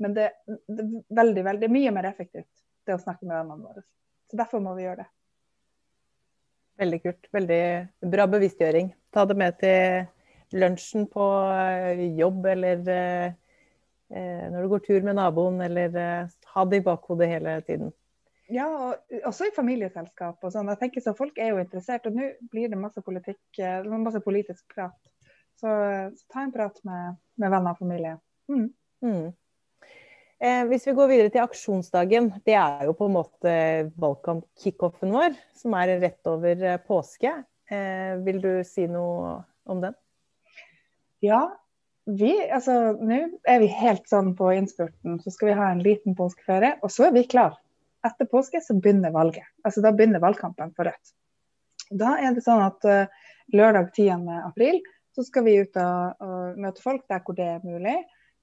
[0.02, 2.52] Men det, det er veldig, veldig mye mer effektivt
[2.86, 3.86] det å snakke med vennene våre.
[4.30, 5.10] Så derfor må vi gjøre det.
[6.82, 7.30] Veldig kult.
[7.34, 7.64] Veldig
[8.12, 8.92] bra bevisstgjøring.
[9.16, 13.28] Ta det med til lunsjen på eh, jobb eller eh,
[14.12, 17.94] eh, når du går tur med naboen, eller eh, ha det i bakhodet hele tiden.
[18.54, 20.70] Ja, og også i familieselskap og sånn.
[20.70, 24.22] Jeg tenker så Folk er jo interessert, og nå blir det masse politikk, eh, masse
[24.22, 24.98] politisk prat.
[25.58, 25.72] Så,
[26.14, 28.20] så ta en prat med, med venner og familie.
[28.52, 28.70] Mm.
[29.06, 29.34] Mm.
[30.46, 33.58] Eh, hvis vi går videre til aksjonsdagen, det er jo på en måte
[34.02, 37.32] valgkamp-kickoffen vår, som er rett over eh, påske.
[37.72, 39.96] Eh, vil du si noe om den?
[41.26, 41.48] Ja,
[42.06, 45.18] vi, altså nå er vi helt sånn på innspurten.
[45.24, 47.56] Så skal vi ha en liten påskeferie, og så er vi klar
[48.06, 49.46] etter påske så begynner valget.
[49.64, 51.14] Altså Da begynner valgkampen for Rødt.
[51.92, 54.28] Da er det sånn at uh, lørdag 10.
[54.48, 54.82] april
[55.16, 57.96] så skal vi ut og, og, møte folk der hvor det er mulig.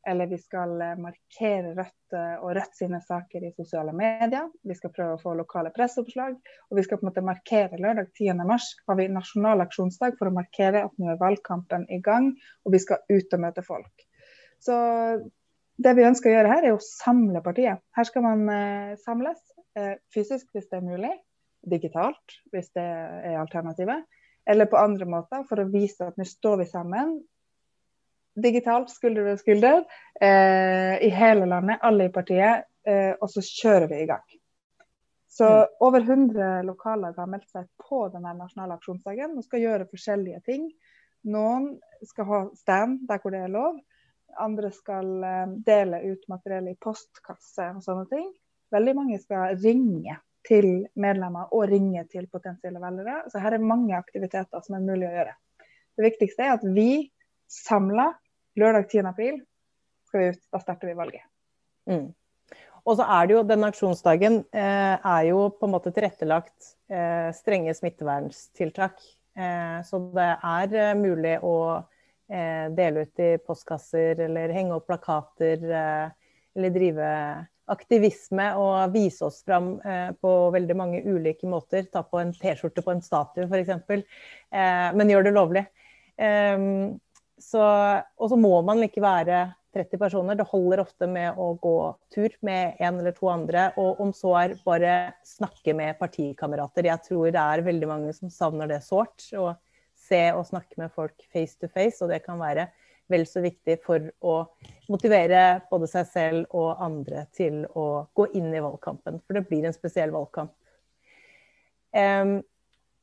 [0.09, 4.49] Eller vi skal uh, markere Rødt uh, og Rødt sine saker i sosiale medier.
[4.67, 6.39] Vi skal prøve å få lokale presseoppslag.
[6.71, 8.47] Og vi skal på en måte markere lørdag 10.
[8.47, 12.33] mars har vi nasjonal aksjonsdag for å markere at nå er valgkampen i gang,
[12.67, 14.09] og vi skal ut og møte folk.
[14.63, 14.75] Så
[15.83, 17.81] det vi ønsker å gjøre her, er å samle partiet.
[17.97, 19.52] Her skal man eh, samles eh,
[20.13, 21.13] fysisk hvis det er mulig,
[21.71, 24.05] digitalt hvis det er alternativet,
[24.47, 27.21] eller på andre måter for å vise at nå står vi sammen.
[28.35, 29.83] digitalt, skulder ved skulder,
[30.21, 32.65] eh, i hele landet, alle i partiet.
[32.89, 34.25] Eh, og så kjører vi i gang.
[35.29, 35.75] Så mm.
[35.85, 40.65] over 100 lokallag har meldt seg på denne nasjonale aksjonsdagen og skal gjøre forskjellige ting.
[41.29, 41.75] Noen
[42.09, 43.77] skal ha stand der hvor det er lov.
[44.41, 48.33] Andre skal eh, dele ut materiell i postkasse og sånne ting.
[48.73, 50.17] Veldig mange skal ringe
[50.47, 50.69] til
[50.99, 53.23] medlemmer og ringe til potensielle velgere.
[53.31, 55.37] Så her er mange aktiviteter som er mulig å gjøre.
[55.99, 57.13] Det viktigste er at vi
[57.53, 58.09] samla
[58.59, 59.07] lørdag 10.
[59.13, 59.39] april
[60.09, 60.43] skal vi ut.
[60.53, 61.25] Da starter vi valget.
[61.89, 62.11] Mm.
[62.83, 67.31] Og så er det jo, Den aksjonsdagen eh, er jo på en måte tilrettelagt eh,
[67.37, 68.99] strenge smitteverntiltak.
[69.39, 74.89] Eh, så det er eh, mulig å eh, dele ut i postkasser eller henge opp
[74.91, 77.13] plakater eh, eller drive
[77.71, 81.87] aktivisme og vise oss fram eh, på veldig mange ulike måter.
[81.93, 85.65] Ta på en T-skjorte på en statue f.eks., eh, men gjør det lovlig.
[86.17, 86.69] Eh,
[87.53, 90.37] og så må man ikke være 30 personer.
[90.39, 91.77] Det holder ofte med å gå
[92.13, 94.95] tur med en eller to andre, og om så er bare
[95.27, 96.91] snakke med partikamerater.
[96.91, 99.25] Jeg tror det er veldig mange som savner det sårt.
[99.33, 99.55] Å
[100.03, 102.69] se og snakke med folk face to face, og det kan være
[103.13, 104.37] vel så viktig for å
[104.91, 109.21] motivere både seg selv og andre til å gå inn i valgkampen.
[109.27, 110.55] For det blir en spesiell valgkamp.
[111.93, 112.41] Um,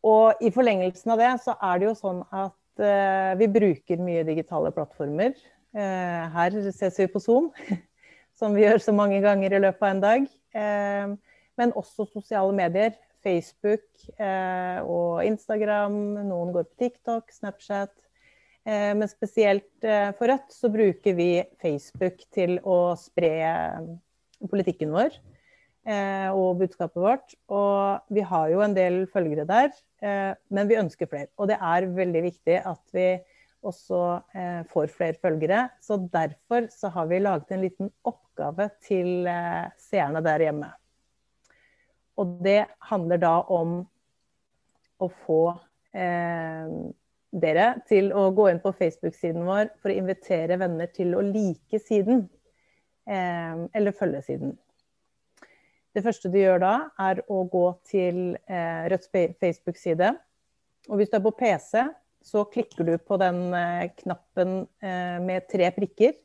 [0.06, 4.26] og i forlengelsen av det så er det jo sånn at uh, vi bruker mye
[4.28, 5.36] digitale plattformer.
[5.76, 7.52] Uh, her ses vi på Zoom,
[8.40, 10.32] som vi gjør så mange ganger i løpet av en dag.
[10.56, 12.98] Uh, men også sosiale medier.
[13.24, 13.86] Facebook
[14.20, 15.96] eh, og Instagram.
[16.30, 17.92] Noen går på TikTok, Snapchat.
[18.70, 23.90] Eh, men spesielt eh, for Rødt så bruker vi Facebook til å spre eh,
[24.52, 25.20] politikken vår
[25.90, 27.32] og budskapet vårt.
[27.50, 29.72] Og vi har jo en del følgere der,
[30.54, 31.32] men vi ønsker flere.
[31.40, 33.06] Og det er veldig viktig at vi
[33.66, 34.02] også
[34.70, 35.64] får flere følgere.
[35.82, 39.26] Så derfor så har vi laget en liten oppgave til
[39.82, 40.70] seerne der hjemme.
[42.22, 43.80] Og det handler da om
[45.00, 45.42] å få
[47.32, 51.82] dere til å gå inn på Facebook-siden vår for å invitere venner til å like
[51.84, 52.26] siden.
[53.10, 54.58] Eh, eller følge siden.
[55.94, 60.14] Det første du gjør da, er å gå til eh, Rødts Facebook-side.
[60.90, 61.86] Og hvis du er på PC,
[62.26, 66.18] så klikker du på den eh, knappen eh, med tre prikker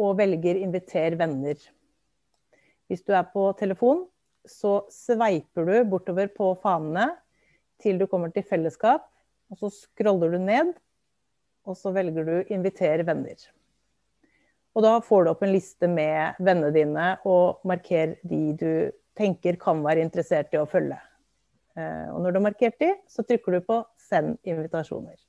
[0.00, 1.68] og velger 'inviter venner'.
[2.86, 4.04] Hvis du er på telefon,
[4.46, 7.08] så sveiper du bortover på fanene
[7.82, 9.08] til du kommer til fellesskap
[9.50, 10.72] og så scroller du ned,
[11.66, 13.48] og så velger du 'invitere venner'.
[14.76, 18.72] Og da får du opp en liste med vennene dine, og marker de du
[19.16, 20.98] tenker kan være interessert i å følge.
[21.76, 25.22] Eh, og når du har markert de, så trykker du på 'send invitasjoner'.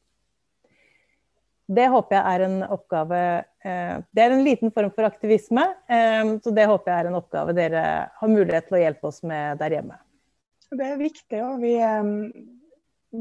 [1.67, 6.23] Det håper jeg er en oppgave eh, Det er en liten form for aktivisme, eh,
[6.43, 9.57] så det håper jeg er en oppgave dere har mulighet til å hjelpe oss med
[9.59, 9.97] der hjemme.
[10.71, 11.41] Det er viktig.
[11.43, 11.75] og vi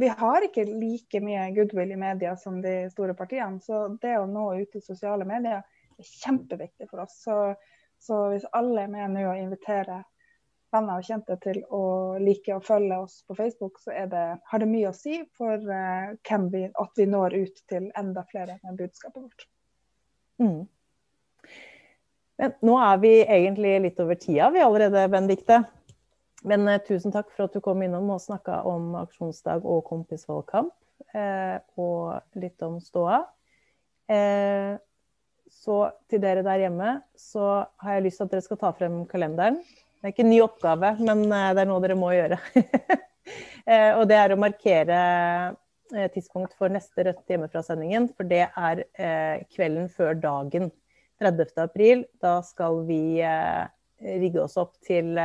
[0.00, 3.60] vi har ikke like mye goodwill i media som de store partiene.
[3.64, 7.16] Så det å nå ut i sosiale medier er kjempeviktig for oss.
[7.24, 7.38] Så,
[8.02, 10.04] så hvis alle er med nå og inviterer
[10.74, 11.82] venner og kjente til å
[12.20, 16.48] like og følge oss på Facebook, så det, har det mye å si for uh,
[16.52, 19.46] vi, at vi når ut til enda flere med budskapet vårt.
[20.42, 20.66] Mm.
[22.36, 25.62] Men nå er vi egentlig litt over tida vi allerede, Benedicte.
[26.46, 30.74] Men eh, tusen takk for at du kom innom og snakka om aksjonsdag og kompisvalgkamp.
[31.16, 33.24] Eh, og litt om ståa.
[34.10, 34.76] Eh,
[35.52, 35.76] så
[36.10, 39.58] til dere der hjemme så har jeg lyst til at dere skal ta frem kalenderen.
[39.96, 42.38] Det er ikke en ny oppgave, men eh, det er noe dere må gjøre.
[43.66, 44.98] eh, og det er å markere
[45.94, 48.10] eh, tidspunkt for neste Rødt hjemmefra-sendingen.
[48.14, 48.84] For det er
[49.54, 50.70] kvelden før dagen.
[51.22, 51.54] 30.
[51.62, 52.04] april.
[52.20, 53.18] Da skal vi
[54.04, 55.16] rigge oss opp til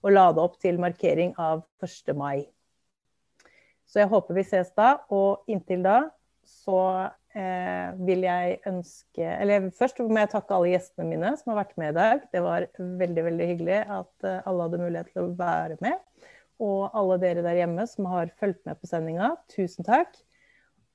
[0.00, 2.14] og lade opp til markering av 1.
[2.16, 2.48] mai.
[3.90, 4.94] Så jeg håper vi ses da.
[5.12, 5.98] Og inntil da
[6.50, 6.80] så
[7.36, 11.76] eh, vil jeg ønske Eller først må jeg takke alle gjestene mine som har vært
[11.80, 12.24] med i dag.
[12.32, 16.26] Det var veldig, veldig hyggelig at eh, alle hadde mulighet til å være med.
[16.60, 20.12] Og alle dere der hjemme som har fulgt med på sendinga, tusen takk.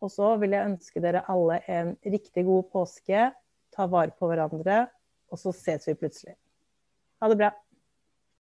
[0.03, 3.30] Og så vil jeg ønske dere alle en riktig god påske.
[3.76, 4.86] Ta vare på hverandre,
[5.34, 6.36] og så ses vi plutselig.
[7.20, 7.49] Ha det bra.